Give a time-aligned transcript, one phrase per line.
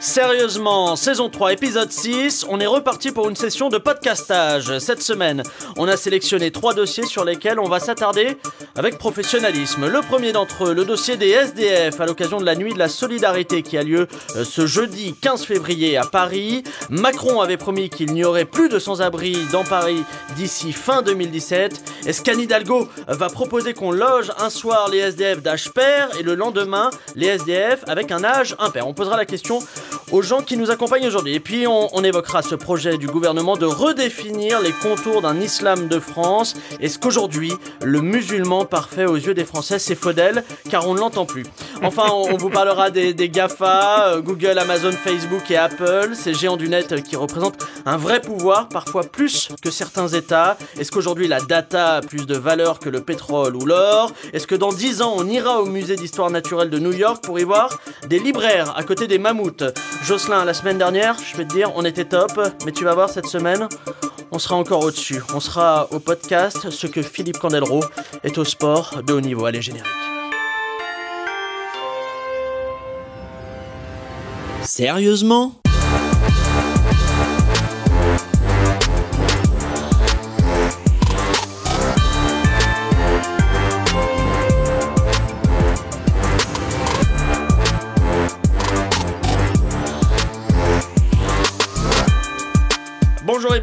[0.00, 4.78] Sérieusement, saison 3, épisode 6, on est reparti pour une session de podcastage.
[4.78, 5.42] Cette semaine,
[5.76, 8.38] on a sélectionné trois dossiers sur lesquels on va s'attarder
[8.76, 9.86] avec professionnalisme.
[9.86, 12.88] Le premier d'entre eux, le dossier des SDF à l'occasion de la nuit de la
[12.88, 16.64] solidarité qui a lieu euh, ce jeudi 15 février à Paris.
[16.88, 20.02] Macron avait promis qu'il n'y aurait plus de sans-abri dans Paris
[20.34, 22.06] d'ici fin 2017.
[22.06, 25.70] Est-ce qu'Anne Hidalgo va proposer qu'on loge un soir les SDF d'âge
[26.18, 28.88] et le lendemain les SDF avec un âge impair?
[28.88, 29.58] On posera la question
[30.12, 31.34] aux gens qui nous accompagnent aujourd'hui.
[31.34, 36.00] Et puis on, évoquera ce projet du gouvernement de redéfinir les contours d'un islam de
[36.00, 36.54] France.
[36.80, 41.26] Est-ce qu'aujourd'hui, le musulman parfait aux yeux des Français, c'est Faudel Car on ne l'entend
[41.26, 41.44] plus.
[41.82, 46.68] Enfin, on, vous parlera des, GAFA, euh, Google, Amazon, Facebook et Apple, ces géants du
[46.68, 50.56] net qui représentent un vrai pouvoir, parfois plus que certains États.
[50.78, 54.12] Est-ce qu'aujourd'hui la data a plus de valeur que le pétrole ou l'or?
[54.32, 57.38] Est-ce que dans 10 ans, on ira au musée d'histoire naturelle de New York pour
[57.38, 59.64] y voir des libraires à côté des mammouths?
[60.04, 62.32] Jocelyn, la semaine dernière, je vais te dire, on était top,
[62.64, 63.68] mais tu vas voir cette semaine,
[64.32, 65.22] on sera encore au-dessus.
[65.34, 67.80] On sera au podcast, ce que Philippe Candelro
[68.24, 69.44] est au sport de haut niveau.
[69.44, 69.86] Allez, générique.
[74.62, 75.60] Sérieusement?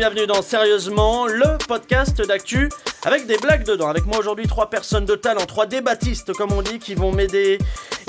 [0.10, 2.70] Bienvenue dans Sérieusement, le podcast d'actu
[3.04, 3.90] avec des blagues dedans.
[3.90, 7.58] Avec moi aujourd'hui trois personnes de talent, trois débattistes comme on dit, qui vont m'aider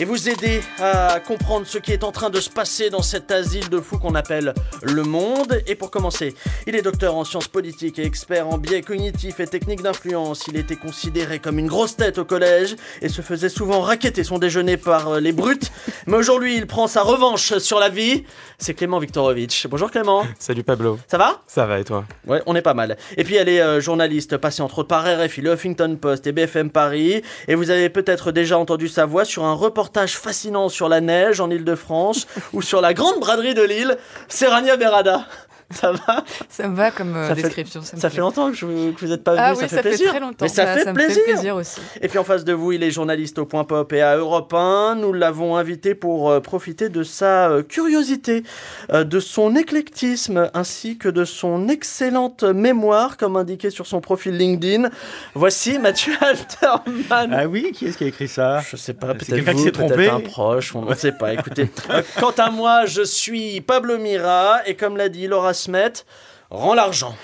[0.00, 3.32] et vous aider à comprendre ce qui est en train de se passer dans cet
[3.32, 5.60] asile de fous qu'on appelle le monde.
[5.66, 6.34] Et pour commencer,
[6.68, 10.46] il est docteur en sciences politiques et expert en biais cognitifs et techniques d'influence.
[10.46, 14.38] Il était considéré comme une grosse tête au collège et se faisait souvent raqueter son
[14.38, 15.72] déjeuner par euh, les brutes.
[16.06, 18.24] Mais aujourd'hui, il prend sa revanche sur la vie.
[18.58, 19.66] C'est Clément Viktorovitch.
[19.66, 20.24] Bonjour Clément.
[20.38, 21.00] Salut Pablo.
[21.08, 21.42] Ça va?
[21.48, 22.04] Ça va et toi?
[22.24, 22.96] Ouais, on est pas mal.
[23.16, 26.32] Et puis elle est euh, journaliste passée entre autres par RFI, le Huffington Post et
[26.32, 27.22] BFM Paris.
[27.48, 31.40] Et vous avez peut-être déjà entendu sa voix sur un reportage fascinant sur la neige
[31.40, 33.96] en Ile-de-France ou sur la grande braderie de Lille,
[34.28, 35.26] Serrania Berada.
[35.70, 37.82] Ça va Ça me va comme euh, description.
[37.82, 40.06] ça, fait, longtemps que, vous n'êtes pas ah venu, ça, fait plaisir.
[40.06, 40.36] Fait très longtemps.
[40.46, 41.14] Mais ça, bah, fait, me plaisir.
[41.26, 41.80] fait plaisir aussi.
[42.00, 44.54] Et puis en face de vous, il est journaliste au Point Pop et à Europe
[44.54, 44.94] 1.
[44.94, 48.44] Nous l'avons invité pour euh, profiter de sa euh, curiosité,
[48.92, 54.88] de son éclectisme ainsi que de son excellente mémoire, comme indiqué sur son profil LinkedIn.
[55.34, 57.30] Voici Mathieu Alterman.
[57.32, 58.60] Ah oui, qui est-ce qui a écrit ça?
[58.70, 61.34] Je sais pas, peut-être vous, peut-être un proche, on ne sait pas.
[61.34, 61.68] Écoutez,
[62.20, 66.04] quant à moi, je suis Pablo Mira et comme l'a dit Laura Smet,
[66.50, 67.14] rend l'argent.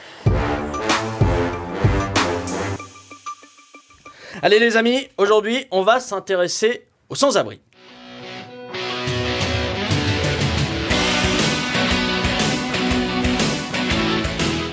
[4.42, 7.60] Allez les amis, aujourd'hui on va s'intéresser aux sans-abri.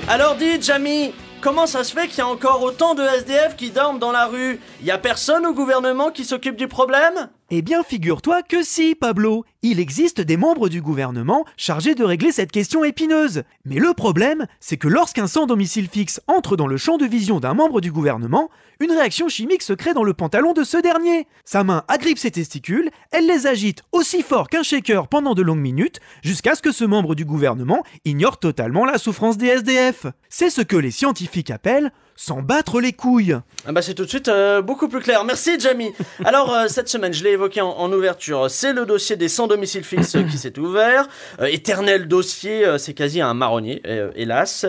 [0.08, 3.70] Alors dites, Jamie, comment ça se fait qu'il y a encore autant de SDF qui
[3.70, 4.60] dorment dans la rue?
[4.82, 7.30] Y a personne au gouvernement qui s'occupe du problème?
[7.54, 9.44] Eh bien, figure-toi que si, Pablo.
[9.60, 13.42] Il existe des membres du gouvernement chargés de régler cette question épineuse.
[13.66, 17.40] Mais le problème, c'est que lorsqu'un sans domicile fixe entre dans le champ de vision
[17.40, 18.48] d'un membre du gouvernement,
[18.82, 21.26] une réaction chimique se crée dans le pantalon de ce dernier.
[21.44, 25.60] Sa main agrippe ses testicules, elle les agite aussi fort qu'un shaker pendant de longues
[25.60, 30.06] minutes, jusqu'à ce que ce membre du gouvernement ignore totalement la souffrance des SDF.
[30.28, 33.36] C'est ce que les scientifiques appellent s'en battre les couilles.
[33.66, 35.24] Ah bah c'est tout de suite euh, beaucoup plus clair.
[35.24, 35.92] Merci Jamie.
[36.24, 39.84] Alors euh, cette semaine, je l'ai évoqué en, ouverture, c'est le dossier des sans domicile
[39.84, 41.08] fixe qui s'est ouvert.
[41.40, 43.82] Euh, éternel dossier, c'est quasi un marronnier,
[44.14, 44.66] hélas.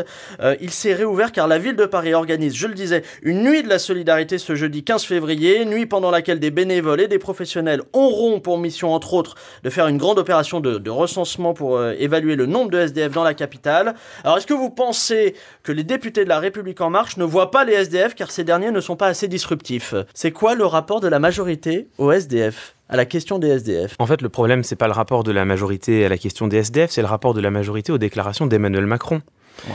[0.61, 3.69] il s'est réouvert car la ville de Paris organise, je le disais, une nuit de
[3.69, 4.02] la solidarité
[4.37, 8.93] ce jeudi 15 février, nuit pendant laquelle des bénévoles et des professionnels auront pour mission
[8.93, 13.11] entre autres de faire une grande opération de, recensement pour évaluer le nombre de SDF
[13.11, 13.95] dans la capitale.
[14.23, 17.51] Alors est-ce que vous pensez que les députés de la République en marche ne voit
[17.51, 19.95] pas les SDF car ces derniers ne sont pas assez disruptifs?
[20.13, 24.05] C'est quoi le rapport de la majorité aux SDF à la question des SDF En
[24.05, 26.91] fait, le problème, c'est pas le rapport de la majorité à la question des SDF,
[26.91, 29.21] c'est le rapport de la majorité aux déclarations d'Emmanuel Macron.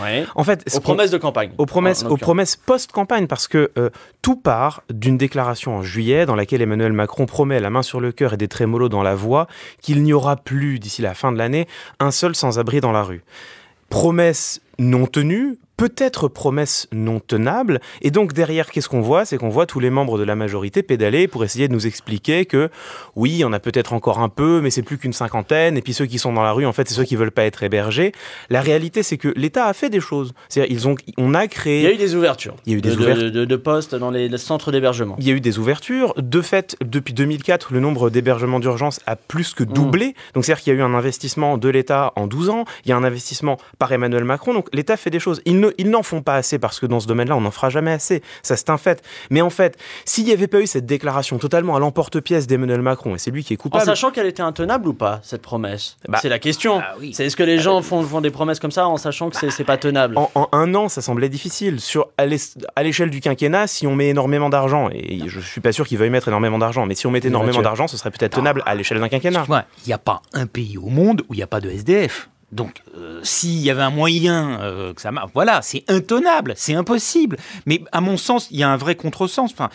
[0.03, 0.25] Ouais.
[0.35, 1.51] En fait, aux promesses de campagne.
[1.59, 3.91] Aux promesses, aux promesses post-campagne, parce que euh,
[4.23, 8.13] tout part d'une déclaration en juillet dans laquelle Emmanuel Macron promet la main sur le
[8.13, 9.47] cœur et des trémolos dans la voix
[9.81, 11.67] qu'il n'y aura plus d'ici la fin de l'année
[12.01, 13.23] un seul sans-abri dans la rue.
[13.89, 17.81] Promesse non tenue, peut-être promesse non tenable.
[18.03, 19.25] Et donc derrière, qu'est-ce qu'on voit?
[19.25, 22.45] C'est qu'on voit tous les membres de la majorité pédaler pour essayer de nous expliquer
[22.45, 22.69] que
[23.17, 25.79] oui, on a peut-être encore un peu, mais c'est plus qu'une cinquantaine.
[25.79, 27.45] Et puis ceux qui sont dans la rue, en fait, c'est ceux qui veulent pas
[27.45, 28.13] être hébergés.
[28.51, 30.35] La réalité, c'est que l'État a fait des choses.
[30.49, 31.83] C'est-à-dire, ils ont, on a créé.
[31.83, 32.57] Il y a eu des ouvertures.
[32.67, 33.31] Il y a eu des de, ouvertures.
[33.31, 35.15] de, de postes dans les, les centres d'hébergement.
[35.21, 36.13] Il y a eu des ouvertures.
[36.17, 40.15] De fait, depuis 2004, le nombre d'hébergements d'urgence a plus que doublé.
[40.35, 42.65] Donc, c'est-à-dire qu'il y a eu un investissement de l'État en 12 ans.
[42.85, 44.55] Il y a un investissement par Emmanuel Macron.
[44.55, 45.41] Donc, l'État fait des choses.
[45.47, 47.93] Ne, ils n'en font pas assez parce que dans ce domaine-là, on n'en fera jamais
[47.93, 48.23] assez.
[48.43, 49.03] Ça, c'est un fait.
[49.31, 53.15] Mais en fait, s'il n'y avait pas eu cette déclaration totalement à l'emporte-pièce d'Emmanuel Macron,
[53.15, 53.85] et c'est lui qui est En coupable.
[53.85, 56.81] sachant qu'elle était intenable ou pas, cette promesse Bah, C'est la question.
[56.83, 57.13] ah oui.
[57.15, 59.51] C'est est-ce que les gens font, font des promesses comme ça en sachant que c'est,
[59.51, 60.17] c'est pas tenable?
[60.17, 61.81] En, en un an, ça semblait difficile.
[61.81, 62.27] Sur, à
[62.83, 66.11] l'échelle du quinquennat, si on met énormément d'argent, et je suis pas sûr qu'il veuille
[66.11, 69.01] mettre énormément d'argent, mais si on mettait énormément d'argent, ce serait peut-être tenable à l'échelle
[69.01, 69.45] d'un quinquennat.
[69.49, 72.29] Il n'y a pas un pays au monde où il n'y a pas de SDF.
[72.51, 76.75] Donc, euh, s'il y avait un moyen euh, que ça marche, voilà, c'est intenable, c'est
[76.75, 77.37] impossible.
[77.67, 79.53] Mais à mon sens, il y a un vrai contresens.
[79.53, 79.69] Enfin,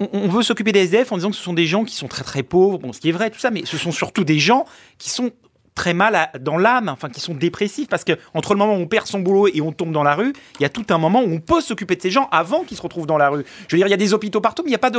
[0.00, 2.24] on, veut s'occuper des SDF en disant que ce sont des gens qui sont très
[2.24, 4.64] très pauvres, bon, ce qui est vrai, tout ça, mais ce sont surtout des gens
[4.98, 5.30] qui sont
[5.76, 8.80] très mal à- dans l'âme, enfin qui sont dépressifs, parce que entre le moment où
[8.80, 10.98] on perd son boulot et on tombe dans la rue, il y a tout un
[10.98, 13.44] moment où on peut s'occuper de ces gens avant qu'ils se retrouvent dans la rue.
[13.68, 14.90] Je veux dire, il y a des hôpitaux partout, mais il n'y a pas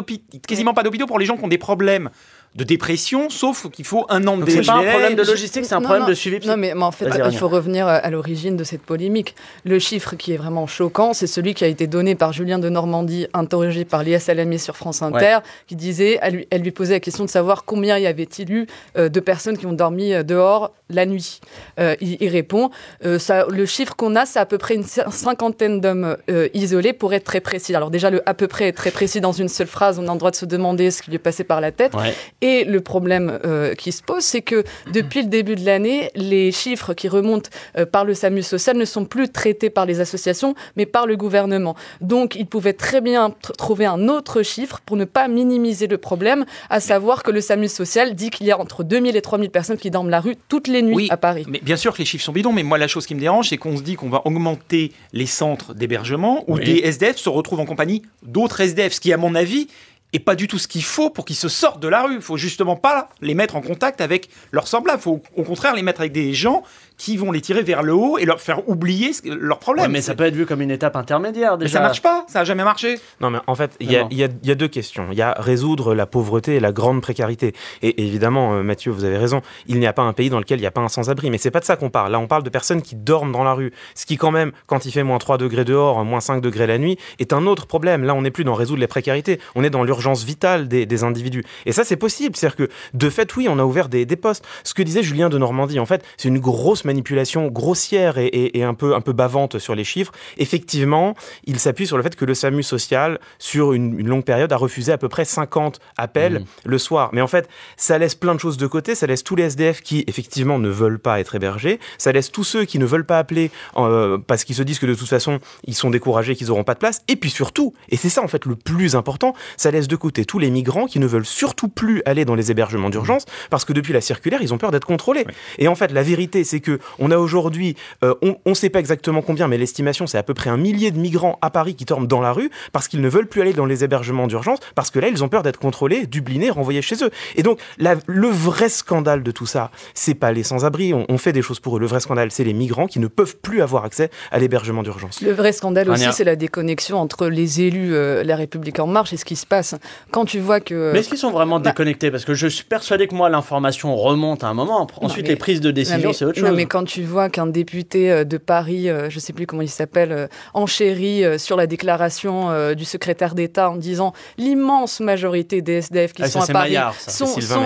[0.48, 2.10] quasiment pas d'hôpitaux pour les gens qui ont des problèmes
[2.56, 4.90] de dépression, sauf qu'il faut un an de Donc c'est pas un délai.
[4.92, 6.10] problème de logistique, c'est un Non, problème non.
[6.10, 9.36] de suivi Non, mais, mais en fait, il faut revenir à l'origine de cette polémique.
[9.66, 12.68] Le chiffre qui est vraiment choquant, c'est celui qui a été donné par Julien de
[12.70, 16.94] Normandie, interrogé par Léa Salami sur France Inter, qui disait, elle lui, elle lui posait
[16.94, 18.68] la question de savoir combien y avait-il eu
[18.98, 21.40] euh, de personnes qui ont dormi euh, dehors la nuit.
[21.80, 22.72] Euh, il, il répond,
[23.06, 26.50] euh, ça, le chiffre qu'on a, c'est à peu près une cin- cinquantaine d'hommes euh,
[26.56, 27.76] isolés pour être très précis.
[27.76, 30.12] Alors déjà, le à peu près est très précis dans une seule phrase, on a
[30.14, 31.94] le droit de se demander ce qui lui est passé par la tête.
[31.94, 32.16] Ouais.
[32.42, 34.64] Et le problème euh, qui se pose, c'est que
[34.94, 38.86] depuis le début de l'année, les chiffres qui remontent euh, par le SAMU social ne
[38.86, 41.76] sont plus traités par les associations, mais par le gouvernement.
[42.00, 45.98] Donc, il pouvait très bien tr- trouver un autre chiffre pour ne pas minimiser le
[45.98, 49.50] problème, à savoir que le SAMU social dit qu'il y a entre 2000 et 3000
[49.50, 51.44] personnes qui dorment la rue toutes les nuits Oui, à Paris.
[51.50, 53.50] Mais bien sûr que les chiffres sont bidons, mais moi la chose qui me dérange,
[53.50, 56.64] c'est qu'on se dit qu'on va augmenter les centres d'hébergement où Oui.
[56.64, 59.68] des SDF se retrouvent en compagnie d'autres SDF, ce qui à mon avis
[60.14, 62.16] est pas du tout ce qu'il faut pour qu'ils se sortent de la rue.
[62.16, 65.00] Il faut justement pas les mettre en contact avec leurs semblables.
[65.00, 66.64] Il faut au contraire les mettre avec des gens
[67.00, 69.86] qui vont les tirer vers le haut et leur faire oublier ce- leurs problèmes.
[69.88, 71.80] Ouais, mais ça peut être vu comme une étape intermédiaire Mais déjà.
[71.80, 73.00] ça marche pas, ça a jamais marché.
[73.22, 75.08] Non, mais en fait, il y, a- y y deux questions.
[75.12, 77.54] Il y a résoudre la pauvreté et la grande précarité.
[77.82, 80.60] Et évidemment, euh, Mathieu, vous avez raison, il n'y a pas un pays dans lequel
[80.60, 81.30] il n'y a pas un sans-abri.
[81.32, 82.12] Mais c'est pas de ça qu'on parle.
[82.12, 83.72] Là, on parle de personnes qui dorment dans la rue.
[83.96, 86.78] Ce qui, quand même, quand il fait moins 3 degrés dehors, moins 5 degrés la
[86.78, 88.04] nuit, est un autre problème.
[88.04, 89.40] Là, on n'est plus dans résoudre les précarités.
[89.56, 91.46] On est dans l'urgence vitale des, des individus.
[91.66, 92.36] Et ça, c'est possible.
[92.36, 94.46] C'est-à-dire que, de fait, oui, on a ouvert des, des postes.
[94.66, 98.58] Ce que disait Julien de Normandie, en fait, c'est une grosse manipulation grossière et, et-
[98.60, 100.12] et un, peu, un peu bavante sur les chiffres.
[100.38, 101.14] Effectivement,
[101.46, 104.58] il s'appuie sur le fait que le SAMU social, sur une, une longue période, a
[104.58, 106.46] refusé à peu près 50 appels Mhm.
[106.66, 107.10] le soir.
[107.14, 107.48] Mais en fait,
[107.78, 108.96] ça laisse plein de choses de côté.
[108.96, 111.80] Ça laisse tous les SDF qui, effectivement, ne veulent pas être hébergés.
[111.98, 114.86] Ça laisse tous ceux qui ne veulent pas appeler euh, parce qu'ils se disent que
[114.88, 117.02] de toute façon, ils sont découragés, qu'ils n'auront pas de place.
[117.08, 120.26] Et puis surtout, et c'est ça en fait le plus important, ça laisse de côté
[120.26, 123.74] tous les migrants qui ne veulent surtout plus aller dans les hébergements d'urgence parce que
[123.74, 125.26] depuis la circulaire, ils ont peur d'être contrôlés.
[125.60, 128.80] Et en fait, la vérité, c'est que on a aujourd'hui, euh, on ne sait pas
[128.80, 131.86] exactement combien, mais l'estimation, c'est à peu près un millier de migrants à Paris qui
[131.86, 134.92] dorment dans la rue parce qu'ils ne veulent plus aller dans les hébergements d'urgence parce
[134.92, 137.10] que là, ils ont peur d'être contrôlés, dublinés, renvoyés chez eux.
[137.36, 141.18] Et donc, la- le vrai scandale de tout ça, c'est pas les sans-abri, on, on
[141.18, 141.80] fait des choses pour eux.
[141.80, 145.22] Le vrai scandale, c'est les migrants qui ne peuvent plus avoir accès à l'hébergement d'urgence.
[145.22, 149.14] Le vrai scandale aussi, c'est la déconnexion entre les élus, euh, la République en marche
[149.14, 149.76] et ce qui se passe.
[150.12, 150.92] Quand tu vois que...
[150.94, 152.12] Mais est-ce qu'ils sont vraiment Bah- déconnectés?
[152.12, 154.88] Parce que je suis persuadé que moi, l'information remonte à un moment.
[155.02, 156.56] Ensuite, mais- les prises de décision, mais- c'est autre non, chose.
[156.58, 159.70] mais quand tu vois qu'un député euh, de Paris, euh, je sais plus comment il
[159.70, 166.14] s'appelle, euh, enchérit sur la déclaration du secrétaire d'État en disant l'immense majorité des SDF
[166.14, 167.12] qui Ah, sont à Paris Maillard, ça.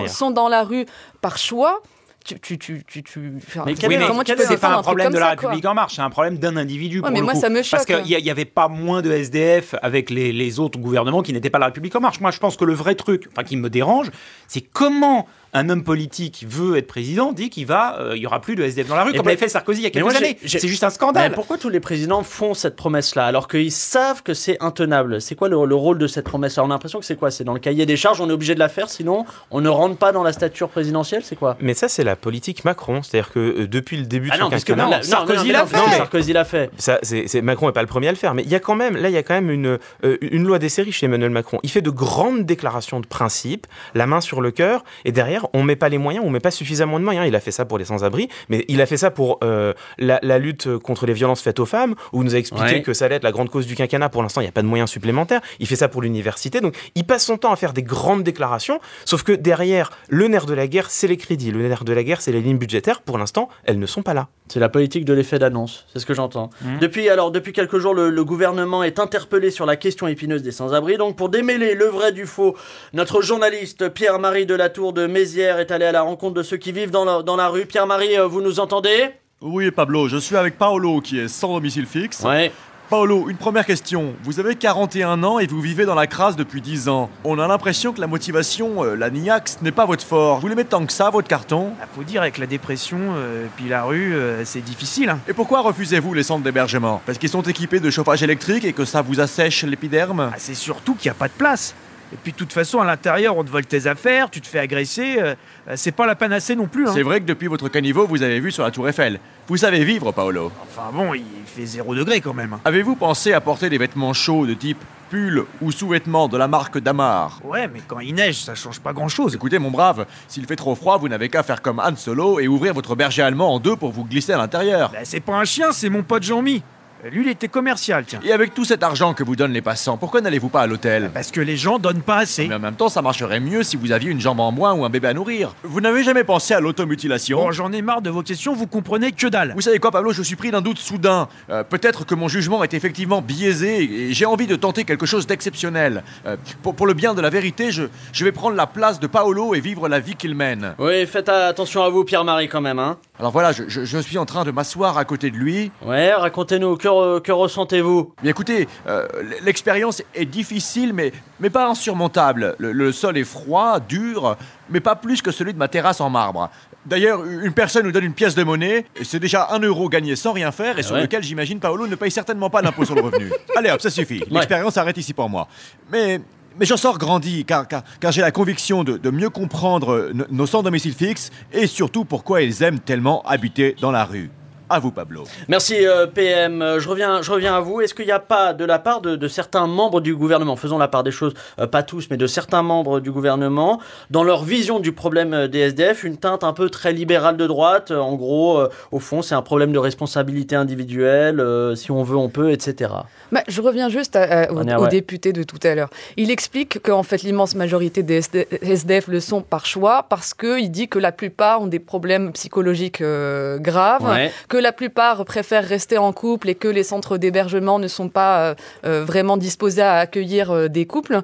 [0.08, 0.86] sont, dans la rue
[1.22, 1.82] par choix.
[2.26, 4.82] Tu, tu, tu, tu, enfin, Mais Oui, mais comment tu peux est- c'est pas un
[4.82, 7.02] problème de la ça, République en marche, c'est un problème d'un individu.
[7.02, 7.40] pour mais le moi, coup.
[7.42, 8.02] ça me Parce choque.
[8.06, 11.60] qu'il n'y avait pas moins de SDF avec les, les autres gouvernements qui n'étaient pas
[11.60, 12.22] la République en marche.
[12.22, 14.10] Moi, je pense que le vrai truc, enfin, qui me dérange,
[14.48, 18.26] c'est comment un homme politique qui veut être président dit qu'il va, euh, il y
[18.26, 19.88] aura plus de SDF dans la rue, Et comme ben- l'avait fait Sarkozy il y
[19.88, 20.38] a quelques moi, années.
[20.46, 21.32] C'est juste un Mais scandale.
[21.34, 25.22] pourquoi tous les présidents font cette promesse-là alors qu'ils savent que c'est intenable?
[25.22, 27.32] C'est quoi le, le rôle de cette promesse-là On a l'impression que c'est quoi?
[27.32, 29.70] C'est dans le cahier des charges, on est obligé de la faire, sinon on ne
[29.70, 31.58] rentre pas dans la stature présidentielle, c'est quoi?
[31.60, 33.02] Mais ça, c'est la politique Macron.
[33.04, 35.04] C'est-à-dire que euh, depuis le début de Ah son non, parce que quinquennat, non, là-
[35.04, 35.78] Sarkozy l'a fait.
[35.88, 36.72] mais- Sarkozy l'a fait.
[36.78, 38.60] Ça, c'est, c'est- Macron n'est pas le premier à le faire, mais il y a
[38.60, 41.06] quand même, là, il y a quand même une, euh, une loi des séries chez
[41.06, 41.60] Emmanuel Macron.
[41.64, 45.50] Il fait de grandes déclarations de principe, la main sur le cœur, et derrière, derrière,
[45.54, 47.28] on met pas les moyens, on met pas suffisamment de moyens.
[47.28, 50.20] Il a fait ça pour les sans-abri, mais il a fait ça pour euh, la,
[50.22, 52.82] la lutte contre les violences faites aux femmes, où il nous a expliqué Ouais.
[52.82, 54.10] que ça allait être la grande cause du quinquennat.
[54.10, 55.42] Pour l'instant, il n'y a pas de moyens supplémentaires.
[55.60, 56.62] Il fait ça pour l'université.
[56.62, 60.46] Donc, il passe son temps à faire des grandes déclarations, sauf que derrière, le nerf
[60.46, 61.52] de la guerre, c'est les crédits.
[61.52, 63.02] Le nerf de la guerre, c'est les lignes budgétaires.
[63.02, 64.28] Pour l'instant, elles ne sont pas là.
[64.50, 66.50] C'est la politique de l'effet d'annonce, c'est ce que j'entends.
[66.62, 66.80] Mhm.
[66.80, 70.52] Depuis alors, depuis quelques jours, le, le gouvernement est interpellé sur la question épineuse des
[70.52, 70.98] sans-abri.
[70.98, 72.56] Donc, pour démêler le vrai du faux,
[72.92, 76.92] notre journaliste Pierre-Marie Delatour de Mézières est allé à la rencontre de ceux qui vivent
[76.92, 77.66] dans la, dans la rue.
[77.66, 79.10] Pierre-Marie, euh, vous nous entendez?
[79.42, 82.22] Oui, Pablo, je suis avec Paolo qui est sans domicile fixe.
[82.22, 82.52] Ouais.
[82.90, 84.14] Paolo, une première question.
[84.24, 87.10] Vous avez 41 ans et vous vivez dans la crasse depuis 10 ans.
[87.24, 90.40] On a l'impression que la motivation, euh, la ce n'est pas votre fort.
[90.40, 91.72] Vous l'aimez tant que ça, votre carton?
[91.82, 95.10] Ah, faut dire, avec la dépression, euh, puis la rue, euh, c'est difficile.
[95.10, 95.20] Hein.
[95.28, 97.02] Et pourquoi refusez-vous les centres d'hébergement?
[97.06, 100.30] Parce qu'ils sont équipés de chauffage électrique et que ça vous assèche l'épiderme?
[100.32, 101.74] Ah, c'est surtout qu'il n'y a pas de place.
[102.14, 104.60] Et puis de toute façon, à l'intérieur, on te vole tes affaires, tu te fais
[104.60, 105.16] agresser.
[105.18, 105.34] euh,
[105.68, 106.88] euh, c'est pas la panacée non plus.
[106.88, 106.92] Hein.
[106.94, 109.20] C'est vrai que depuis votre caniveau, vous avez vu sur la tour Eiffel.
[109.48, 110.52] Vous savez vivre, Paolo.
[110.64, 112.58] Enfin bon, il fait zéro degré quand même.
[112.66, 114.78] Avez-vous pensé à porter des vêtements chauds de type
[115.10, 117.40] pull ou sous-vêtements de la marque Damar?
[117.44, 119.34] Ouais, mais quand il neige, ça change pas grand chose.
[119.36, 122.48] Écoutez, mon brave, s'il fait trop froid, vous n'avez qu'à faire comme Han Solo et
[122.48, 124.92] ouvrir votre berger allemand en deux pour vous glisser à l'intérieur.
[124.92, 126.62] Bah, c'est pas un chien, c'est mon pote Jean-Mi.
[127.06, 128.20] Euh, Lui, il était commercial, tiens.
[128.24, 131.10] Et avec tout cet argent que vous donnent les passants, pourquoi n'allez-vous pas à l'hôtel?
[131.14, 132.48] Parce que les gens donnent pas assez.
[132.48, 134.86] Mais en même temps, ça marcherait mieux si vous aviez une jambe en moins ou
[134.86, 135.54] un bébé à nourrir.
[135.64, 137.38] Vous n'avez jamais pensé à l'automutilation?
[137.44, 139.54] Bon, j'en ai marre de vos questions, vous comprenez que dalle.
[139.56, 141.28] Vous savez quoi, Pablo, je suis pris d'un doute soudain.
[141.50, 145.28] Euh, Peut-être que mon jugement est effectivement biaisé et j'ai envie de tenter quelque chose
[145.28, 146.04] d'exceptionnel.
[146.26, 149.08] Euh, pour, pour le bien de la vérité, je, je vais prendre la place de
[149.08, 150.76] Paolo et vivre la vie qu'il mène.
[150.80, 152.80] Oui, faites attention à vous, Pierre-Marie, quand même.
[152.80, 152.98] Hein.
[153.20, 155.72] Alors voilà, je, je- je suis en train de m'asseoir à côté de lui.
[155.86, 156.93] Ouais, racontez-nous, que, re-
[157.24, 159.08] que ressentez-vous Mais écoutez, euh,
[159.44, 162.56] l'expérience est difficile, mais, mais pas insurmontable.
[162.58, 164.36] Le, le sol est froid, dur,
[164.70, 166.50] mais pas plus que celui de ma terrasse en marbre.
[166.86, 170.16] D'ailleurs, une personne nous donne une pièce de monnaie, et c'est déjà un euro gagné
[170.18, 173.02] sans rien faire, et sur lequel j'imagine Paolo ne paye certainement pas l'impôt sur le
[173.02, 173.32] revenu.
[173.56, 174.22] Allez hop, ça suffit.
[174.30, 175.48] L'expérience s'arrête ici pour moi.
[175.92, 176.20] Mais,
[176.60, 180.12] mais j'en sors grandi, car, car, car j'ai la conviction de, de mieux comprendre euh,
[180.14, 184.30] nos- nos sans domicile fixe, et surtout pourquoi ils aiment tellement habiter dans la rue.
[184.74, 185.24] À vous, Pablo.
[185.50, 186.62] Merci euh, PM.
[186.64, 187.80] Euh, Je reviens, je reviens à vous.
[187.82, 190.80] Est-ce qu'il n'y a pas de la part de, de certains membres du gouvernement, faisons
[190.80, 194.44] la part des choses, euh, pas tous, mais de certains membres du gouvernement, dans leur
[194.44, 198.58] vision du problème des SDF, une teinte un peu très libérale de droite En gros,
[198.58, 201.40] euh, au fond, c'est un problème de responsabilité individuelle.
[201.40, 202.92] euh, si on veut, on peut, etc.
[203.32, 205.90] Bah, je reviens juste à- à- au, député de tout à l'heure.
[206.18, 210.72] Il explique qu'en fait l'immense majorité des SD SDF le sont par choix parce qu'il
[210.72, 214.32] dit que la plupart ont des problèmes psychologiques euh, graves, Ouais.
[214.50, 218.40] que la plupart préfèrent rester en couple et que les centres d'hébergement ne sont pas
[218.40, 218.56] euh,
[218.86, 221.22] euh, vraiment disposés à accueillir euh, des couples.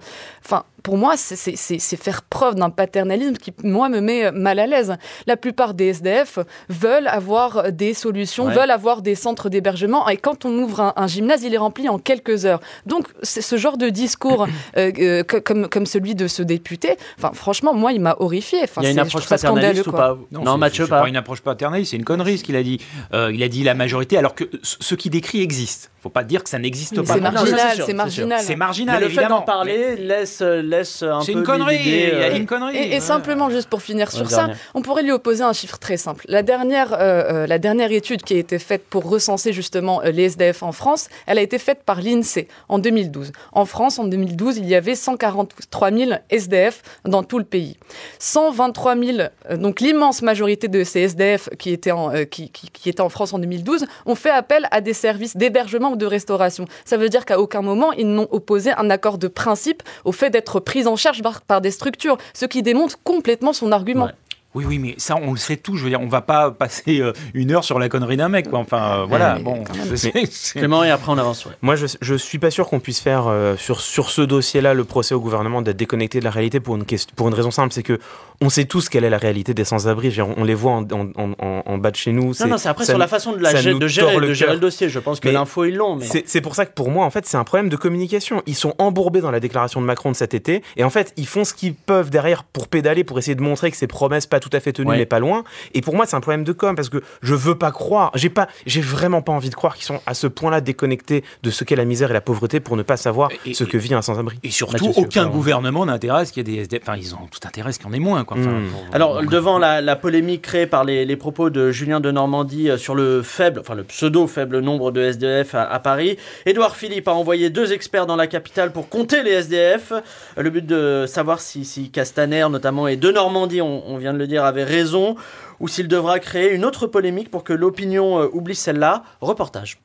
[0.84, 4.96] Pour moi, c'est- faire preuve d'un paternalisme qui, moi, me met mal à l'aise.
[5.28, 8.54] La plupart des SDF veulent avoir des solutions, Ouais.
[8.54, 10.08] veulent avoir des centres d'hébergement.
[10.10, 12.62] Et quand on ouvre un, un gymnase, il est rempli en quelques heures.
[12.86, 17.74] Donc, ce genre de discours euh, euh, comme, comme celui de ce député, enfin, franchement,
[17.74, 18.60] moi, il m'a horrifié.
[18.64, 20.18] Enfin, Il y a une approche paternaliste ou pas?
[20.32, 21.02] Non, c'est- Mathieu, pas.
[21.02, 21.08] pas?
[21.10, 22.80] une approche paternaliste, c'est une connerie ce qu'il a dit.
[23.14, 25.92] Euh, il a dit la majorité, alors que ce ce qu'il décrit existe.
[26.02, 27.02] Faut pas dire que ça n'existe pas.
[27.02, 28.40] C'est ça, c'est marginal, c'est c'est marginal.
[28.42, 31.78] C'est Mais marginal, le fait d'en parler laisse, laisse un C'est peu une connerie.
[31.84, 32.78] Il y a euh, une connerie.
[32.78, 33.00] Et, et Ouais.
[33.02, 34.54] simplement, juste pour finir sur Ouais, ça, dernier.
[34.74, 36.26] on pourrait lui opposer un chiffre très simple.
[36.30, 36.98] La dernière, euh,
[37.44, 41.10] euh, la dernière étude qui a été faite pour recenser justement les SDF en France,
[41.28, 43.32] elle a été faite par l'INSEE en 2012.
[43.52, 47.78] En France, en 2012, il y avait 143 000 SDF dans tout le pays.
[48.20, 49.18] 123 000,
[49.50, 53.02] euh, donc l'immense majorité de ces SDF qui étaient, en, euh, qui, qui- qui étaient
[53.02, 56.66] en France en 2012, ont fait appel à des services d'hébergement de restauration.
[56.86, 60.30] Ça veut dire qu'à aucun moment, ils n'ont opposé un accord de principe au fait
[60.30, 64.10] d'être pris en charge par, des structures, ce qui démontre complètement son argument.
[64.56, 65.76] Oui, oui, mais ça, on le sait tout.
[65.76, 68.50] Je veux dire, on va pas passer euh, une heure sur la connerie d'un mec.
[68.50, 68.60] Quoi.
[68.60, 69.36] Enfin, euh, voilà.
[69.36, 69.64] mais Bon,
[70.54, 71.46] Clément, et après on avance.
[71.46, 71.52] ouais.
[71.62, 74.84] Moi, je, je suis pas sûr qu'on puisse faire euh, sur, sur ce dossier-là le
[74.86, 77.74] procès au gouvernement d'être déconnecté de la réalité pour une, question, pour une raison simple,
[77.74, 78.00] c'est que
[78.42, 80.16] on sait tous quelle est la réalité des sans-abri.
[80.38, 82.34] On les voit en, en, en, en bas de chez nous.
[82.40, 84.60] Non, non, c'est après ça sur la façon de, la gérer, le de gérer le
[84.60, 84.88] dossier.
[84.88, 85.98] Je pense que Mais l'info, ils l'ont.
[85.98, 86.06] Mais...
[86.06, 88.42] C'est c'est pour ça que pour moi, en fait, c'est un problème de communication.
[88.46, 91.28] Ils sont embourbés dans la déclaration de Macron de cet été, et en fait, ils
[91.28, 94.39] font ce qu'ils peuvent derrière pour pédaler, pour essayer de montrer que ces promesses pas
[94.40, 94.98] tout à fait tenu, Ouais.
[94.98, 95.44] mais pas loin.
[95.74, 98.30] Et pour moi, c'est un problème de com parce que je veux pas croire, j'ai
[98.30, 101.64] pas, j'ai vraiment pas envie de croire qu'ils sont à ce point-là déconnectés de ce
[101.64, 104.02] qu'est la misère et la pauvreté pour ne pas savoir Et- ce que vit un
[104.02, 104.38] sans-abri.
[104.44, 105.32] Et surtout, Mathieu, aucun autre.
[105.32, 106.82] gouvernement n'intéresse qu'il y ait des SDF.
[106.84, 108.24] Enfin, ils ont tout intérêt à ce qu'il y en ait moins.
[108.24, 108.38] Quoi.
[108.40, 108.68] Enfin, Mm.
[108.70, 112.70] pour- Alors, devant la, la polémique créée par les, les propos de Julien de Normandie
[112.70, 117.08] euh, sur le faible, enfin le pseudo-faible nombre de SDF à, à Paris, Édouard Philippe
[117.08, 119.92] a envoyé deux experts dans la capitale pour compter les SDF.
[119.92, 120.02] Euh,
[120.38, 124.18] Le but de savoir si, si Castaner, notamment, et de Normandie, on, on vient de
[124.18, 125.16] le dire, avait raison,
[125.60, 129.04] ou s'il devra créer une autre polémique pour que l'opinion euh, oublie celle-là.
[129.20, 129.80] Reportage.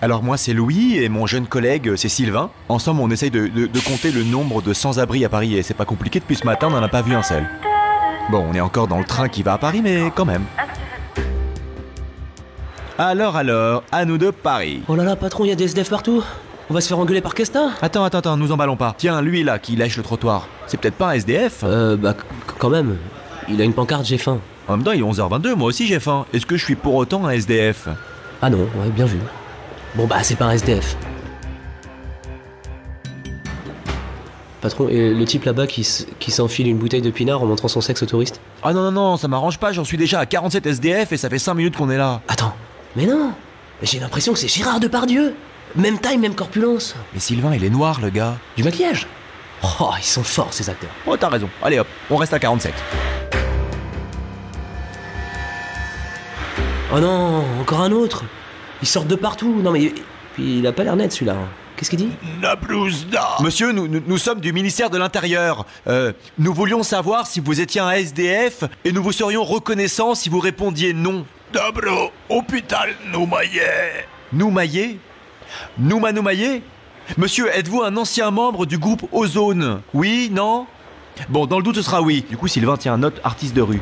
[0.00, 2.50] Alors moi c'est Louis et mon jeune collègue euh, c'est Sylvain.
[2.68, 5.72] Ensemble on essaye de, de- de compter le nombre de sans-abri à Paris et c'est
[5.72, 7.46] pas compliqué depuis ce matin on n'en a pas vu un seul.
[8.30, 10.42] Bon on est encore dans le train qui va à Paris mais quand même.
[12.98, 14.82] Alors alors, à nous de Paris.
[14.88, 16.22] Oh là là, patron, il y a des SDF partout.
[16.70, 18.94] On va se faire engueuler par Castin Attends, attends, attends, nous emballons pas.
[18.96, 22.14] Tiens, lui là qui lèche le trottoir, c'est peut-être pas un SDF Euh, bah,
[22.58, 22.96] quand même.
[23.48, 24.38] Il a une pancarte, j'ai faim.
[24.66, 26.24] En même temps il est 11h22, moi aussi j'ai faim.
[26.32, 27.88] Est-ce que je suis pour autant un SDF
[28.40, 29.18] Ah non, ouais, bien vu.
[29.94, 30.96] Bon bah, c'est pas un SDF.
[34.62, 37.68] Patron, et le type là-bas qui, s- qui s'enfile une bouteille de pinard en montrant
[37.68, 40.24] son sexe aux touristes Ah non, non, non, ça m'arrange pas, j'en suis déjà à
[40.26, 42.22] 47 SDF et ça fait 5 minutes qu'on est là.
[42.28, 42.54] Attends,
[42.96, 43.32] mais non
[43.82, 45.34] Mais J'ai l'impression que c'est Gérard Depardieu
[45.76, 48.36] Même taille, même corpulence Mais Sylvain il est noir le gars.
[48.56, 49.06] Du maquillage
[49.80, 52.72] Oh, ils sont forts ces acteurs Oh t'as raison, allez hop, on reste à 47.
[56.92, 58.24] Oh non, encore un autre
[58.82, 59.92] Ils sortent de partout Non mais...
[60.34, 61.36] Puis il a pas l'air net celui-là.
[61.76, 62.10] Qu'est-ce qu'il dit?
[63.40, 65.64] Monsieur, nous, nous, nous sommes du ministère de l'Intérieur.
[65.88, 70.28] Euh, nous voulions savoir si vous étiez un SDF et nous vous serions reconnaissants si
[70.28, 71.24] vous répondiez non.
[71.52, 73.62] Dobro, hôpital Noumaillé.
[74.32, 74.98] Noumaillé?
[75.78, 76.62] Nouma Noumaillé
[77.18, 79.80] Monsieur, êtes-vous un ancien membre du groupe Ozone?
[79.92, 80.66] Oui Non?
[81.28, 82.24] Bon, dans le doute, ce sera oui.
[82.28, 83.80] Du coup, Sylvain tient note artiste de rue.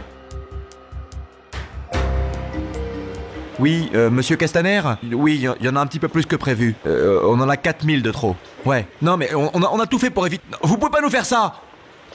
[3.59, 4.83] Oui, euh, monsieur Castaner?
[5.13, 6.75] Oui, il y, en a un petit peu plus que prévu.
[6.87, 8.35] Euh, on en a 4000 de trop.
[8.65, 8.87] Ouais.
[9.01, 10.43] Non, mais on, on a, on a tout fait pour éviter.
[10.63, 11.55] Vous pouvez pas nous faire ça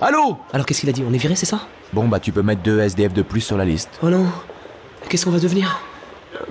[0.02, 0.38] Allô?
[0.52, 1.04] Alors qu'est-ce qu'il a dit?
[1.08, 1.62] On est viré, c'est ça?
[1.94, 3.90] Bon, bah, tu peux mettre deux SDF de plus sur la liste.
[4.04, 4.26] Oh non
[5.10, 5.80] Qu'est-ce qu'on va devenir?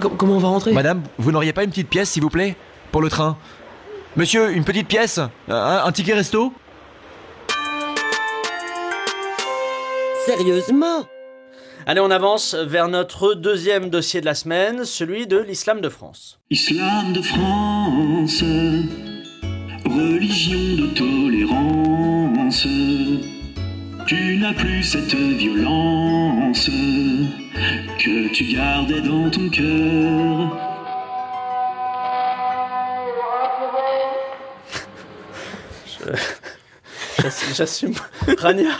[0.01, 0.73] Com- Comment on va rentrer?
[0.73, 2.57] Madame, vous n'auriez pas une petite pièce, s'il vous plaît?
[2.97, 3.37] Pour le train
[4.17, 6.51] Monsieur, une petite pièce un, un ticket resto?
[10.25, 11.05] Sérieusement?
[11.85, 16.41] Allez, on avance vers notre deuxième dossier de la semaine, celui de l'islam de France.
[16.49, 18.43] Islam de France,
[19.85, 22.67] religion de tolérance.
[24.07, 26.65] Tu n'as plus cette violence
[27.99, 30.66] que tu gardais dans ton cœur.
[37.55, 37.95] J'assume.
[38.39, 38.71] Rania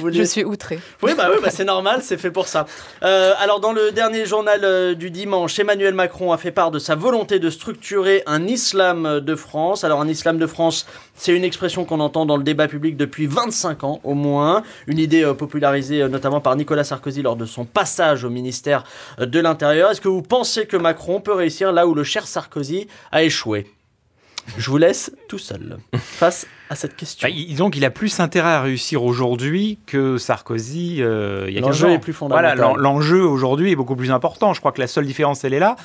[0.00, 0.78] vouliez- Je suis outré.
[1.02, 2.66] Oui, bah oui, bah c'est normal, c'est fait pour ça.
[3.02, 6.78] Euh, alors, dans le dernier journal euh, du dimanche, Emmanuel Macron a fait part de
[6.78, 9.84] sa volonté de structurer un islam de France.
[9.84, 13.26] Alors, un islam de France, c'est une expression qu'on entend dans le débat public depuis
[13.26, 14.62] 25 ans au moins.
[14.86, 18.84] Une idée euh, popularisée notamment par Nicolas Sarkozy lors de son passage au ministère
[19.18, 19.90] de l'Intérieur.
[19.90, 23.66] Est-ce que vous pensez que Macron peut réussir là où le cher Sarkozy a échoué?
[24.58, 27.28] Je vous laisse tout seul face à cette question.
[27.28, 31.58] Bah, il- donc, il a plus intérêt à réussir aujourd'hui que Sarkozy euh, il y
[31.58, 32.56] a 15 L'enjeu est plus fondamental.
[32.58, 34.52] Voilà, l'enjeu aujourd'hui est beaucoup plus important.
[34.54, 35.76] Je crois que la seule différence, elle est là,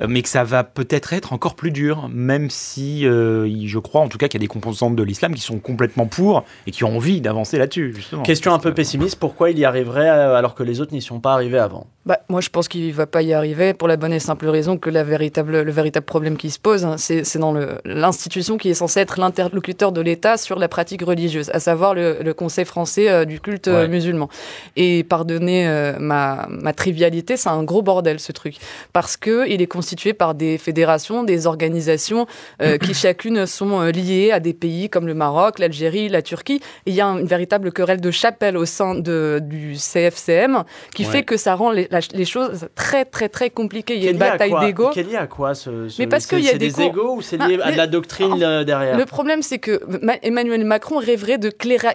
[0.00, 4.00] euh, mais que ça va peut-être être encore plus dur, même si euh, je crois
[4.00, 6.70] en tout cas qu'il y a des composantes de l'islam qui sont complètement pour et
[6.70, 8.22] qui ont envie d'avancer là-dessus, justement.
[8.22, 11.32] Question un peu pessimiste, pourquoi il y arriverait alors que les autres n'y sont pas
[11.34, 11.86] arrivés avant?
[12.06, 14.78] Bah, moi, je pense qu'il va pas y arriver pour la bonne et simple raison
[14.78, 18.56] que la véritable, le véritable problème qui se pose, hein, c'est c'est dans le- l'institution
[18.56, 22.32] qui est censée être l'interlocuteur de l'État sur la pratique religieuse, à savoir le, le
[22.34, 23.88] Conseil français euh, du culte euh, Ouais.
[23.88, 24.28] musulman.
[24.76, 28.56] Et pardonnez euh, ma, ma trivialité, c'est un gros bordel ce truc,
[28.92, 32.26] parce que il est constitué par des fédérations, des organisations
[32.82, 36.60] qui chacune sont liées à des pays comme le Maroc, l'Algérie, la Turquie.
[36.86, 41.10] Il y a une véritable querelle de chapelle au sein de, du CFCM qui Ouais.
[41.10, 43.96] fait que ça rend les, la- les choses très très très compliquées.
[43.96, 44.90] Il y a une bataille d'ego.
[44.92, 47.36] Quel lié à quoi ce, ce- Mais parce qu'il y a des égos ou c'est
[47.40, 48.96] Ah, lié à de la doctrine en- derrière?
[48.96, 49.80] Le problème, c'est que
[50.22, 51.94] Emmanuel Macron rêverait de ah,